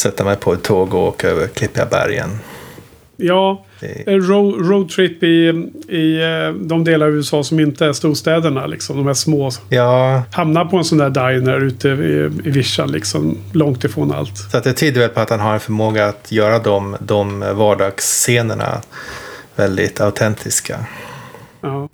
[0.00, 2.28] sätta mig på ett tåg och åka över klippiga bergen.
[3.16, 3.64] ja
[4.06, 5.26] roadtrip i,
[5.88, 8.66] i eh, de delar av USA som inte är storstäderna.
[8.66, 9.50] Liksom, de här små.
[9.68, 12.92] ja, Hamnar på en sån där diner ute i, i vischan.
[12.92, 14.38] Liksom, långt ifrån allt.
[14.50, 17.40] så att det tyder väl på att han har en förmåga att göra de, de
[17.40, 18.80] vardagsscenerna
[19.56, 20.78] väldigt autentiska.
[21.60, 21.88] Ja.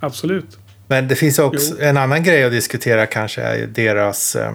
[0.00, 0.58] Absolut.
[0.86, 1.84] Men det finns också Jo.
[1.84, 4.52] en annan grej att diskutera kanske är deras eh,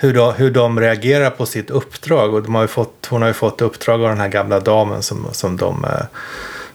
[0.00, 2.34] hur, de, hur de reagerar på sitt uppdrag.
[2.34, 5.02] Och de har ju fått, hon har ju fått uppdrag av den här gamla damen
[5.02, 6.06] som, som de, eh,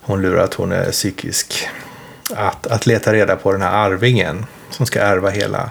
[0.02, 1.68] hon lurar att hon är psykisk.
[2.36, 5.70] Att, att leta reda på den här arvingen som ska ärva hela,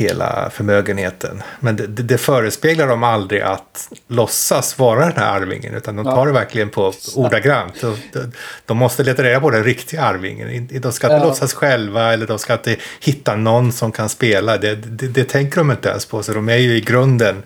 [0.00, 1.42] hela förmögenheten.
[1.60, 5.74] Men det, det, det förespeglar dem aldrig att låtsas vara den här arvingen.
[5.74, 6.24] Utan de tar Ja.
[6.24, 7.80] det verkligen på ordagrant.
[7.80, 8.32] De, de,
[8.66, 10.68] de måste leta reda på den riktiga arvingen.
[10.80, 11.24] De ska inte Ja.
[11.24, 14.58] låtsas själva eller de ska inte hitta någon som kan spela.
[14.58, 16.22] Det, det, det tänker de inte ens på.
[16.22, 17.42] Så de är ju i grunden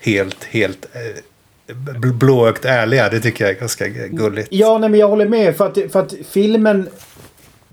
[0.00, 3.08] helt, helt eh, bl- blåögt ärliga.
[3.08, 4.48] Det tycker jag är ganska gulligt.
[4.50, 5.56] Ja, nej men jag håller med.
[5.56, 6.88] För att, för att filmen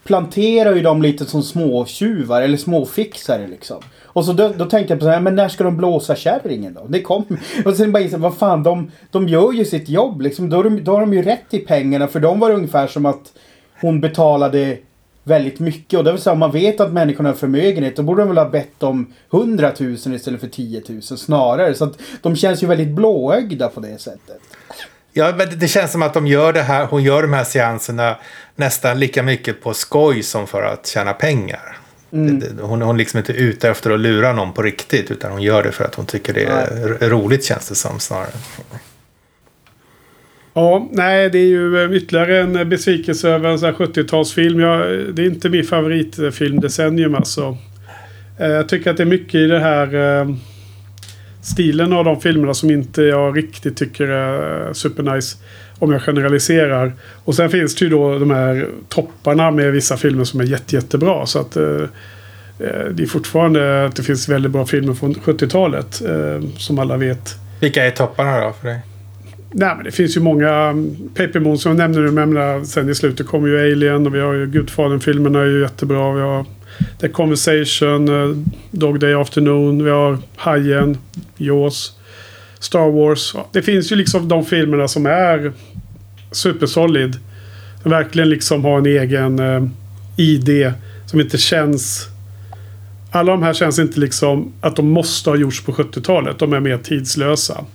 [0.04, 3.84] planterar ju dem lite som småtjuvar eller småfixare liksom.
[4.14, 6.74] Och så då, då tänkte jag på så här, men när ska de blåsa kärringen
[6.74, 6.86] då?
[6.88, 7.26] Det kom,
[7.66, 10.50] och sen bara inser jag, vad fan, de, de gör ju sitt jobb liksom.
[10.50, 12.08] Då har, de, då har de ju rätt till pengarna.
[12.08, 13.34] För de var det ungefär som att
[13.82, 14.78] hon betalade
[15.24, 16.00] väldigt mycket.
[16.00, 18.38] Och det vill säga om man vet att människorna har förmögenhet då borde de väl
[18.38, 21.74] ha bett om 100 000 istället för 10 000 snarare.
[21.74, 24.40] Så att de känns ju väldigt blåögda på det sättet.
[25.14, 28.18] Ja, men det känns som att de gör det här, hon gör de här seanserna
[28.56, 31.81] nästan lika mycket på skoj som för att tjäna pengar.
[32.12, 35.64] Det- Hon, hon liksom inte ute efter att lura någon på riktigt utan hon gör
[35.64, 38.30] det för att hon tycker det är r- roligt känns det som snarare.
[40.54, 44.62] Ja, nej, det är ju eh, ytterligare en eh, besvikelse över en sån här 70-talsfilm.
[44.62, 47.58] Jag, det är inte min favoritfilmdecennium alltså.
[48.40, 50.36] Eh, Jag tycker att det är mycket i det här eh,
[51.44, 55.38] stilen av de filmerna som inte jag riktigt tycker är supernice.
[55.82, 56.94] Om jag generaliserar.
[57.24, 60.76] Och sen finns det ju då de här topparna med vissa filmer som är jätte,
[60.76, 61.26] jättebra.
[61.26, 61.82] Så att eh,
[62.60, 66.02] eh, det är fortfarande att det finns väldigt bra filmer från 70-talet.
[66.02, 67.36] Eh, som alla vet.
[67.60, 68.80] Vilka är topparna då för dig?
[69.54, 70.76] Nej men det finns ju många
[71.16, 72.26] Paper Moon som jag nämnde nu.
[72.26, 76.14] Men sen i slutet kommer ju Alien och vi har ju Gudfadern-filmerna är ju jättebra.
[76.14, 76.46] Vi har
[77.00, 78.38] The Conversation, uh,
[78.72, 80.98] Dog Day Afternoon, vi har Hajen,
[81.38, 81.98] Jaws,
[82.60, 83.36] Star Wars.
[83.52, 85.54] Det finns ju liksom de filmerna som är
[86.32, 87.20] supersolid.
[87.84, 89.64] Verkligen liksom ha en egen eh,
[90.18, 90.74] ID
[91.06, 92.08] som inte känns...
[93.12, 96.40] Alla de här känns inte liksom att de måste ha gjorts på 70-talet.
[96.40, 97.66] De är mer tidslösa.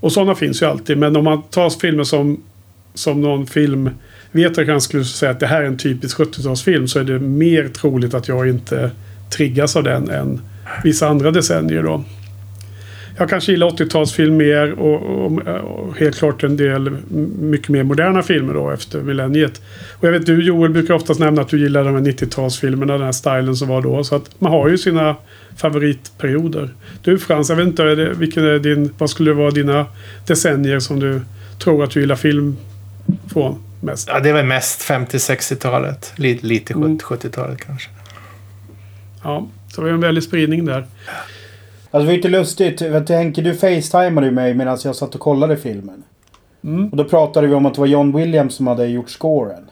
[0.00, 0.98] Och sådana finns ju alltid.
[0.98, 2.42] Men om man tar filmer som,
[2.94, 3.90] som någon film
[4.32, 7.18] vet jag kanske skulle säga att det här är en typisk 70-talsfilm så är det
[7.18, 8.90] mer troligt att jag inte
[9.30, 10.40] triggas av den än
[10.84, 12.04] vissa andra decennier då.
[13.20, 16.90] Jag kanske gillar 80-talsfilm mer och, och, och helt klart en del
[17.40, 19.62] mycket mer moderna filmer då efter millenniet.
[19.98, 23.02] Och jag vet du Joel brukar oftast nämna att du gillar de här 90-talsfilmerna, den
[23.02, 24.04] här stilen som var då.
[24.04, 25.16] Så att man har ju sina
[25.56, 26.70] favoritperioder.
[27.02, 29.86] Du Frans, jag vet inte, är det, vilken är din, vad skulle vara dina
[30.26, 31.20] decennier som du
[31.58, 32.56] tror att du gillar film
[33.32, 34.08] från mest?
[34.12, 36.12] Ja, det är väl mest 50-60-talet.
[36.16, 36.98] Lite, lite Mm.
[36.98, 37.90] 70-talet kanske.
[39.24, 40.86] Ja, så vi har en väldig spridning där.
[41.90, 43.08] Alltså det var ju inte lustigt.
[43.08, 46.02] Henke, du facetimade ju mig medan jag satt och kollade filmen.
[46.64, 46.88] Mm.
[46.88, 49.70] Och då pratade vi om att det var John Williams som hade gjort scoren.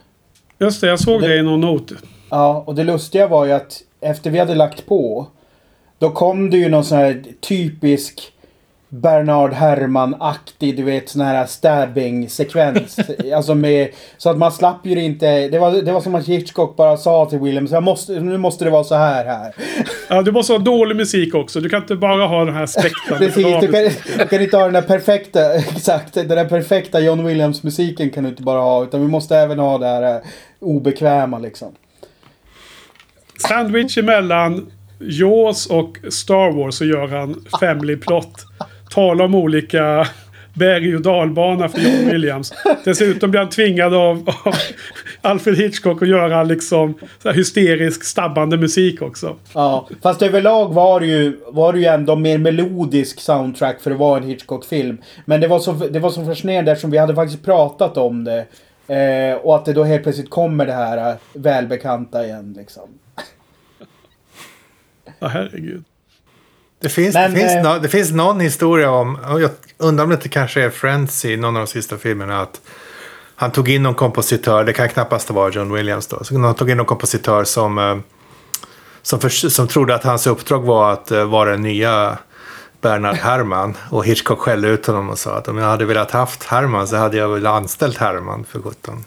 [0.58, 1.92] Just det, jag såg Det- det i någon not.
[2.30, 5.26] Ja, och det lustiga var ju att efter vi hade lagt på.
[5.98, 8.32] Då kom det ju någon sån här typisk
[8.91, 12.99] Bernard Herrmann-aktig, du vet sån här stabbing-sekvens.
[13.34, 15.49] alltså med, så att man slapp ju inte.
[15.49, 18.64] Det var, det var som att Hitchcock bara sa till Williams, jag måste, nu måste
[18.64, 19.55] det vara så här här.
[20.09, 21.61] Ja, du måste ha dålig musik också.
[21.61, 23.18] Du kan inte bara ha den här spektra.
[23.18, 27.24] Precis, du kan, du kan inte ha den där perfekta, exakt, den där perfekta John
[27.26, 28.84] Williams-musiken kan du inte bara ha.
[28.84, 30.20] Utan vi måste även ha det här eh,
[30.61, 31.72] obekväma liksom.
[33.49, 34.70] Sandwich emellan
[35.01, 38.32] Jaws och Star Wars så gör han Family Plot.
[38.99, 40.07] Talar om olika
[40.55, 42.53] berg och dalbana för John Williams.
[42.84, 44.55] Dessutom blir han tvingad av, av
[45.20, 46.94] Alfred Hitchcock att göra liksom
[47.34, 49.36] hysterisk stabbande musik också.
[49.55, 53.99] Ja, fast överlag var det ju, var det ju ändå mer melodisk soundtrack för att
[53.99, 54.99] vara en Hitchcock-film.
[55.24, 58.46] Men det var så, det var så fascinerande eftersom vi hade faktiskt pratat om det.
[58.94, 62.88] Eh, och att det då helt plötsligt kommer det här eh, välbekanta igen liksom.
[65.18, 65.84] Ja, herregud.
[66.80, 70.10] Det finns, Men, det, finns eh, no, det finns någon historia om, jag undrar om
[70.10, 72.60] det kanske är Friends i någon av de sista filmerna, att
[73.34, 76.70] han tog in någon kompositör, det kan knappast vara John Williams då, så han tog
[76.70, 77.98] in någon kompositör som, eh,
[79.02, 82.18] som, för, som trodde att hans uppdrag var att eh, vara den nya
[82.80, 83.76] Bernard Herrmann.
[83.90, 86.96] Och Hitchcock skällde ut honom och sa att om jag hade velat haft Herrmann så
[86.96, 89.04] hade jag väl anställt Herrmann för sjutton.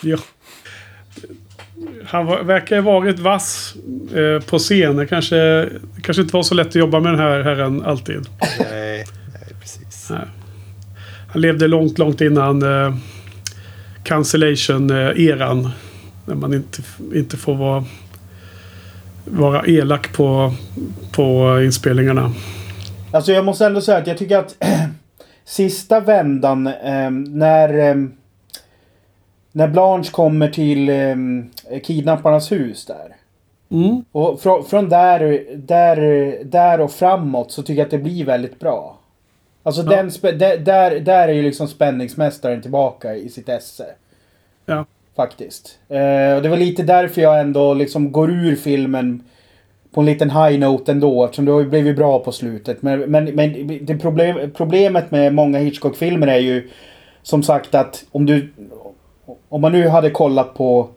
[0.00, 0.18] Ja.
[2.10, 3.74] Han var, verkar ha varit vass
[4.14, 5.06] eh, på scenen.
[5.06, 8.26] Kanske, det kanske inte var så lätt att jobba med den här herren alltid.
[8.60, 9.04] Nej,
[9.34, 10.12] nej precis.
[11.28, 12.94] Han levde långt, långt innan eh,
[14.04, 15.70] cancellation-eran.
[16.26, 16.82] När man inte,
[17.14, 17.84] inte får vara,
[19.24, 20.54] vara elak på,
[21.12, 22.32] på inspelningarna.
[23.12, 24.56] Alltså jag måste ändå säga att jag tycker att
[25.44, 27.96] sista vändan eh, när eh,
[29.52, 33.16] när Blanche kommer till eh, kidnapparnas hus där.
[33.70, 34.04] Mm.
[34.12, 35.96] Och från, från där, där,
[36.44, 38.96] där och framåt så tycker jag att det blir väldigt bra.
[39.62, 39.88] Alltså Ja.
[39.90, 40.10] den
[40.64, 43.86] där, där, är ju liksom spänningsmästaren tillbaka i sitt esse.
[44.66, 44.84] Ja.
[45.16, 45.78] Faktiskt.
[45.88, 49.22] Eh, och det var lite därför jag ändå liksom går ur filmen
[49.92, 51.24] på en liten high note ändå.
[51.24, 52.82] Eftersom det har ju blivit bra på slutet.
[52.82, 56.68] Men, men, men det problem, problemet med många Hitchcock-filmer är ju
[57.22, 58.52] som sagt att om du...
[59.48, 60.88] Om man nu hade kollat på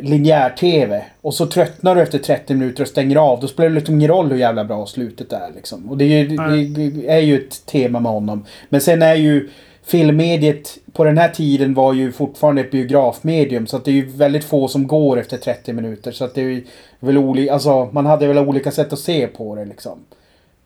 [0.00, 3.40] linjär-tv och så tröttnar du efter 30 minuter och stänger av.
[3.40, 5.90] Då spelar det liksom ingen roll hur jävla bra slutet är liksom.
[5.90, 6.36] Och det är ju,
[6.68, 8.44] det är ju ett tema med honom.
[8.68, 9.48] Men sen är ju
[9.84, 13.66] filmmediet på den här tiden var ju fortfarande ett biografmedium.
[13.66, 16.12] Så att det är ju väldigt få som går efter 30 minuter.
[16.12, 16.62] Så att det är
[17.00, 19.98] väl olika, alltså man hade väl olika sätt att se på det liksom.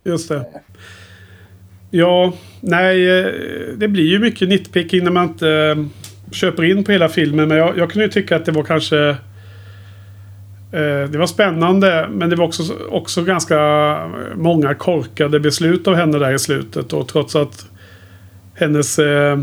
[0.05, 0.44] Just det.
[1.90, 3.26] Ja, nej, eh,
[3.76, 7.49] det blir ju mycket nitpicking när man inte eh, köper in på hela filmen.
[7.49, 9.09] Men jag, jag kunde ju tycka att det var kanske...
[10.72, 13.59] eh, Det var spännande, men det var också, också ganska
[14.35, 16.93] många korkade beslut av henne där i slutet.
[16.93, 17.66] Och trots att
[18.55, 19.39] hennes eh,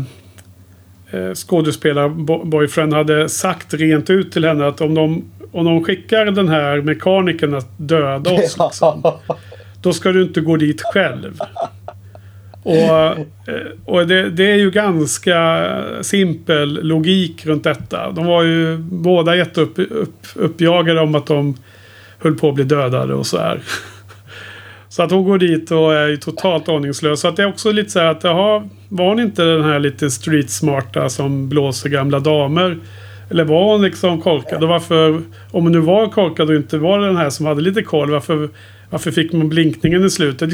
[1.10, 6.48] eh, skådespelarboyfriend hade sagt rent ut till henne att om de, om de skickar den
[6.48, 8.56] här mekanikern att döda oss.
[8.60, 9.02] Liksom,
[9.82, 11.38] då ska du inte gå dit själv.
[12.64, 13.16] Och, eh,
[13.84, 15.68] och det, det är ju ganska
[16.02, 18.10] simpel logik runt detta.
[18.10, 21.56] De var ju båda jätteuppjagade upp, om att de
[22.18, 23.60] höll på att bli dödade och så här.
[24.88, 27.20] Så att hon går dit och är ju totalt aningslös.
[27.20, 29.78] Så att det är också lite så här att jaha, var hon inte den här
[29.78, 32.78] lite street smarta som blåser gamla damer?
[33.30, 34.62] Eller var hon liksom korkad?
[34.62, 37.82] Och varför, om hon nu var korkad och inte var den här som hade lite
[37.82, 38.48] koll, varför,
[38.94, 40.50] varför fick man blinkningen i slutet?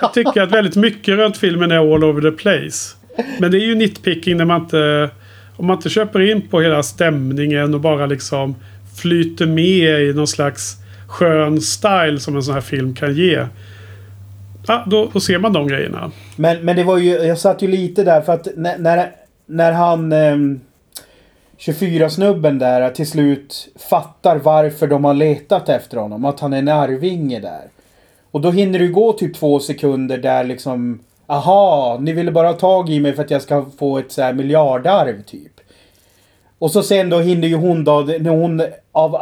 [0.00, 2.96] Jag tycker att väldigt mycket runt filmen är all over the place.
[3.38, 5.10] Men det är ju nitpicking när man inte...
[5.56, 8.54] Om man inte köper in på hela stämningen och bara liksom
[8.96, 13.46] flyter med i någon slags skön style som en sån här film kan ge.
[14.66, 16.10] Ja, då, då ser man de grejerna.
[16.36, 19.10] Men, men det var ju, jag satt ju lite där för att när, när,
[19.46, 20.12] när han...
[20.12, 20.36] Eh
[21.60, 26.24] 24-snubben där till slut fattar varför de har letat efter honom.
[26.24, 27.62] Att han är en arvinge där.
[28.30, 31.00] Och då hinner det gå typ två sekunder där liksom...
[31.26, 34.22] Aha, ni ville bara ha tag i mig för att jag ska få ett så
[34.22, 35.52] här miljardarv typ.
[36.58, 39.20] Och så sen då hinner ju hon då, när hon av eh,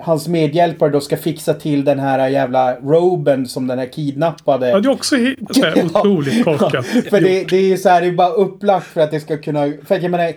[0.00, 4.68] hans medhjälpare då ska fixa till den här jävla roben som den här kidnappade...
[4.68, 5.16] Ja, det är också
[5.50, 6.86] så här, otroligt korkat.
[6.86, 9.36] För det, det är ju så här, det är bara upplagt för att det ska
[9.36, 9.72] kunna...
[9.86, 10.32] För att jag menar...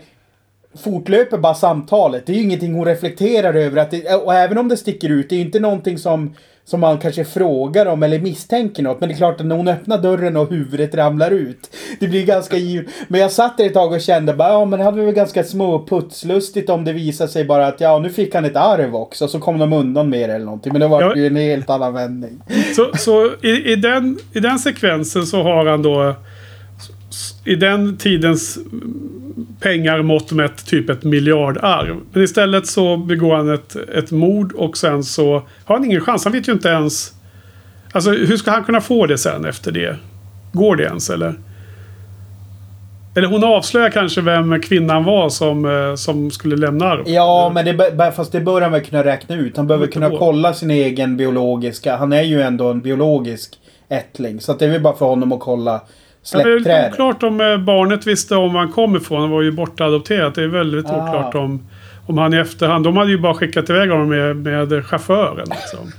[0.78, 2.26] fortlöper bara samtalet.
[2.26, 3.82] Det är ju ingenting hon reflekterar över.
[3.82, 6.80] Att det, och även om det sticker ut, det är ju inte någonting som, som
[6.80, 9.00] man kanske frågar om eller misstänker något.
[9.00, 11.76] Men det är klart att när hon öppnar dörren och huvudet ramlar ut.
[12.00, 12.88] Det blir ganska givet.
[13.08, 15.44] Men jag satt där ett tag och kände bara, ja men det hade väl ganska
[15.44, 19.28] små putslustigt om det visar sig bara att ja, nu fick han ett arv också.
[19.28, 20.72] Så kom de undan med det eller någonting.
[20.74, 21.16] Men det var Ja.
[21.16, 22.42] ju en helt annan vändning.
[22.76, 26.16] Så, så i, i, den, i den sekvensen så har han då
[27.46, 28.60] i den tidens
[29.60, 31.96] pengar mått mätt typ ett miljardarv.
[32.12, 36.24] Men istället så begår han ett, ett mord och sen så har han ingen chans.
[36.24, 37.14] Han vet ju inte ens...
[37.92, 39.96] Alltså hur ska han kunna få det sen efter det?
[40.54, 41.36] Går det ens eller?
[43.16, 47.04] Eller hon avslöjar kanske vem kvinnan var som, eh, som skulle lämna arv.
[47.08, 49.58] Ja, men det, fast det bör han väl kunna räkna ut.
[49.58, 50.20] Han behöver kunna bra.
[50.20, 51.98] kolla sin egen biologiska.
[51.98, 54.42] Han är ju ändå en biologisk ättling.
[54.42, 55.82] Så det är väl bara för honom att kolla
[56.34, 59.22] Ja, det är lite oklart om eh, barnet visste om var han kom ifrån.
[59.22, 60.36] Han var ju bortadopterat.
[60.36, 61.04] Det är väldigt Ah.
[61.10, 61.68] oklart om,
[62.08, 62.84] om han i efterhand...
[62.84, 65.48] De hade ju bara skickat iväg honom med, med chauffören.
[65.50, 65.92] Liksom.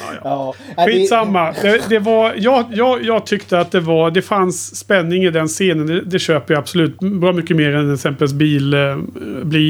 [0.00, 0.54] Ja, ja.
[0.76, 0.86] Ja.
[0.86, 1.54] Skitsamma.
[1.62, 4.10] Det, det var, jag, jag, jag tyckte att det var...
[4.10, 5.86] Det fanns spänning i den scenen.
[5.86, 6.98] Det, det köper jag absolut.
[6.98, 8.96] Bra mycket mer än exempelvis bil, eh,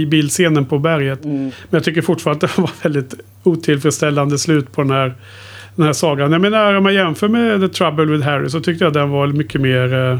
[0.08, 1.24] bilscenen på berget.
[1.24, 1.42] Mm.
[1.42, 5.14] Men jag tycker fortfarande att det var väldigt otillfredsställande slut på den här,
[5.74, 6.32] den här sagan.
[6.32, 9.26] Jag menar om man jämför med The Trouble with Harry så tyckte jag den var
[9.26, 9.94] mycket mer...
[10.12, 10.18] Eh,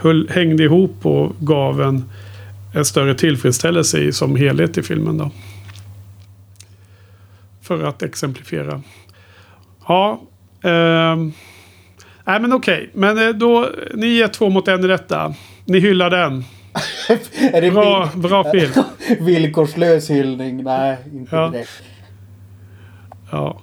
[0.00, 2.04] höll, hängde ihop och gav en,
[2.74, 5.30] en större tillfredsställelse i, som helhet i filmen då.
[7.62, 8.82] För att exemplifiera.
[9.88, 10.20] Ja.
[10.62, 11.32] ehm,
[12.24, 12.90] nej men okej.
[12.94, 15.34] Men eh, då, ni är två mot en i detta.
[15.64, 16.44] Ni hyllar den.
[17.52, 18.72] är det Bra, bra film.
[19.08, 20.62] vill- villkorslös hyllning?
[20.64, 21.48] Nej, inte Ja.
[21.48, 21.82] direkt.
[23.30, 23.60] Ja.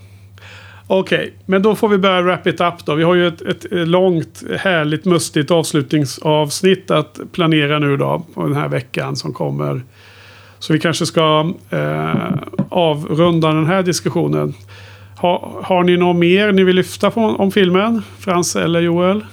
[0.92, 2.96] Okej, men då får vi börja wrap it up då.
[2.96, 8.26] Vi har ju ett, ett långt, härligt, mustigt avslutningsavsnitt att planera nu då.
[8.34, 9.82] På den här veckan som kommer.
[10.60, 12.34] Så vi kanske ska eh,
[12.70, 14.54] avrunda den här diskussionen.
[15.18, 18.02] Ha, har ni något mer ni vill lyfta på, om filmen?
[18.20, 19.26] Frans eller Joel?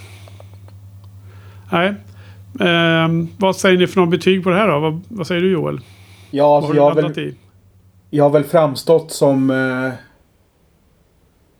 [1.73, 1.95] Nej.
[2.61, 4.79] Ehm, vad säger ni för något betyg på det här då?
[4.79, 5.81] Vad, vad säger du Joel?
[6.31, 7.35] Ja, alltså, jag, har väl,
[8.11, 9.51] jag har väl framstått som...
[9.51, 10.06] eh,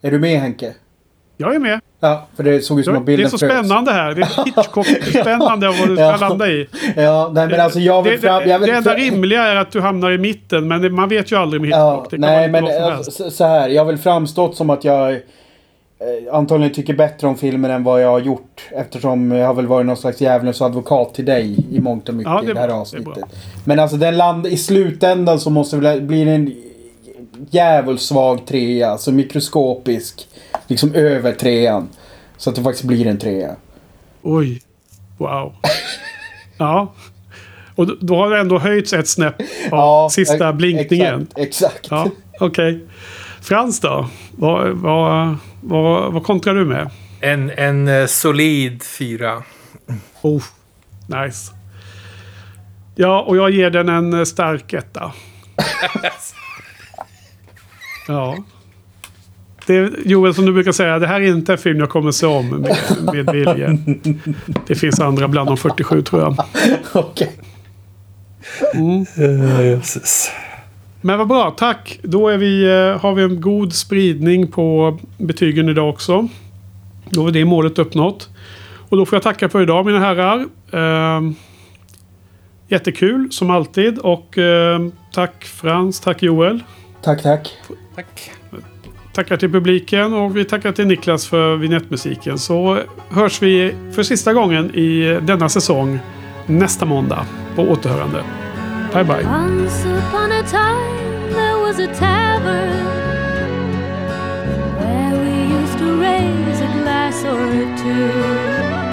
[0.01, 0.73] är du med Henke?
[1.37, 1.79] Jag är med.
[1.99, 4.13] Ja, för det såg ut som att Det är bilden så spännande här.
[4.15, 6.17] Det är Hitchcock-spännande vad du ska Ja.
[6.17, 6.67] landa i.
[6.95, 8.43] Ja, nej men alltså jag vill det, fram...
[8.43, 11.09] det, Jag vill det enda rimliga är att du hamnar i mitten, men det, man
[11.09, 12.09] vet ju aldrig med Ja, Hitchcock.
[12.11, 13.69] det kan nej men alltså, så- här.
[13.69, 15.19] Jag har väl framstått som att jag eh,
[16.33, 18.61] antagligen tycker bättre om filmen än vad jag har gjort.
[18.71, 22.31] Eftersom jag har väl varit någon slags djävulens advokat till dig i mångt och mycket
[22.33, 23.05] Ja, det i det här bra, det avsnittet.
[23.15, 23.27] bra.
[23.65, 26.53] Men alltså den land i slutändan så måste väl bli det en
[27.49, 28.89] jävligt svag trea.
[28.89, 30.27] Alltså mikroskopisk.
[30.67, 31.89] Liksom över trean.
[32.37, 33.55] Så att det faktiskt blir en trea.
[34.21, 34.61] Oj.
[35.17, 35.53] Wow.
[36.57, 36.93] ja.
[37.75, 39.35] Och då, har det ändå höjts ett snäpp
[39.71, 41.27] av sista ex- blinkningen.
[41.35, 41.75] Exakt.
[41.75, 41.87] exakt.
[41.89, 42.09] Ja,
[42.39, 42.85] okej.
[43.41, 44.09] Frans då?
[44.31, 46.89] Vad, vad, vad, vad kontrar du med?
[47.21, 49.43] En, en eh, solid fyra.
[50.21, 50.43] Oh,
[51.07, 51.51] nice.
[52.95, 55.11] Ja, och jag ger den en eh, stark etta.
[58.07, 58.37] ja.
[59.65, 62.25] Det Joel, som du brukar säga, det här är inte en film jag kommer se
[62.25, 62.77] om med,
[63.13, 63.77] med vilje.
[64.67, 66.35] Det finns andra bland de 47 tror jag.
[66.93, 67.31] Okej.
[69.59, 70.31] Jösses.
[71.01, 71.99] Men vad bra, tack.
[72.03, 76.27] Då är vi, eh, har vi en god spridning på betygen idag också.
[77.09, 78.29] Då är det målet uppnått.
[78.89, 80.45] Och då får jag tacka för idag mina herrar.
[80.71, 81.35] Ehm,
[82.67, 83.97] jättekul som alltid.
[83.97, 86.63] Och ehm, tack Frans, tack Joel.
[87.01, 87.57] Tack, tack.
[87.95, 88.31] Tack.
[89.13, 92.37] Tackar till publiken och vi tackar till Niklas för vignettmusiken.
[92.37, 92.79] Så
[93.09, 95.99] hörs vi för sista gången i denna säsong
[96.45, 97.25] nästa måndag.
[97.55, 98.23] På återhörande.
[98.93, 99.25] Bye bye.
[99.25, 102.85] Once upon a time there was a tavern
[104.79, 108.86] where we used to raise a glass or two.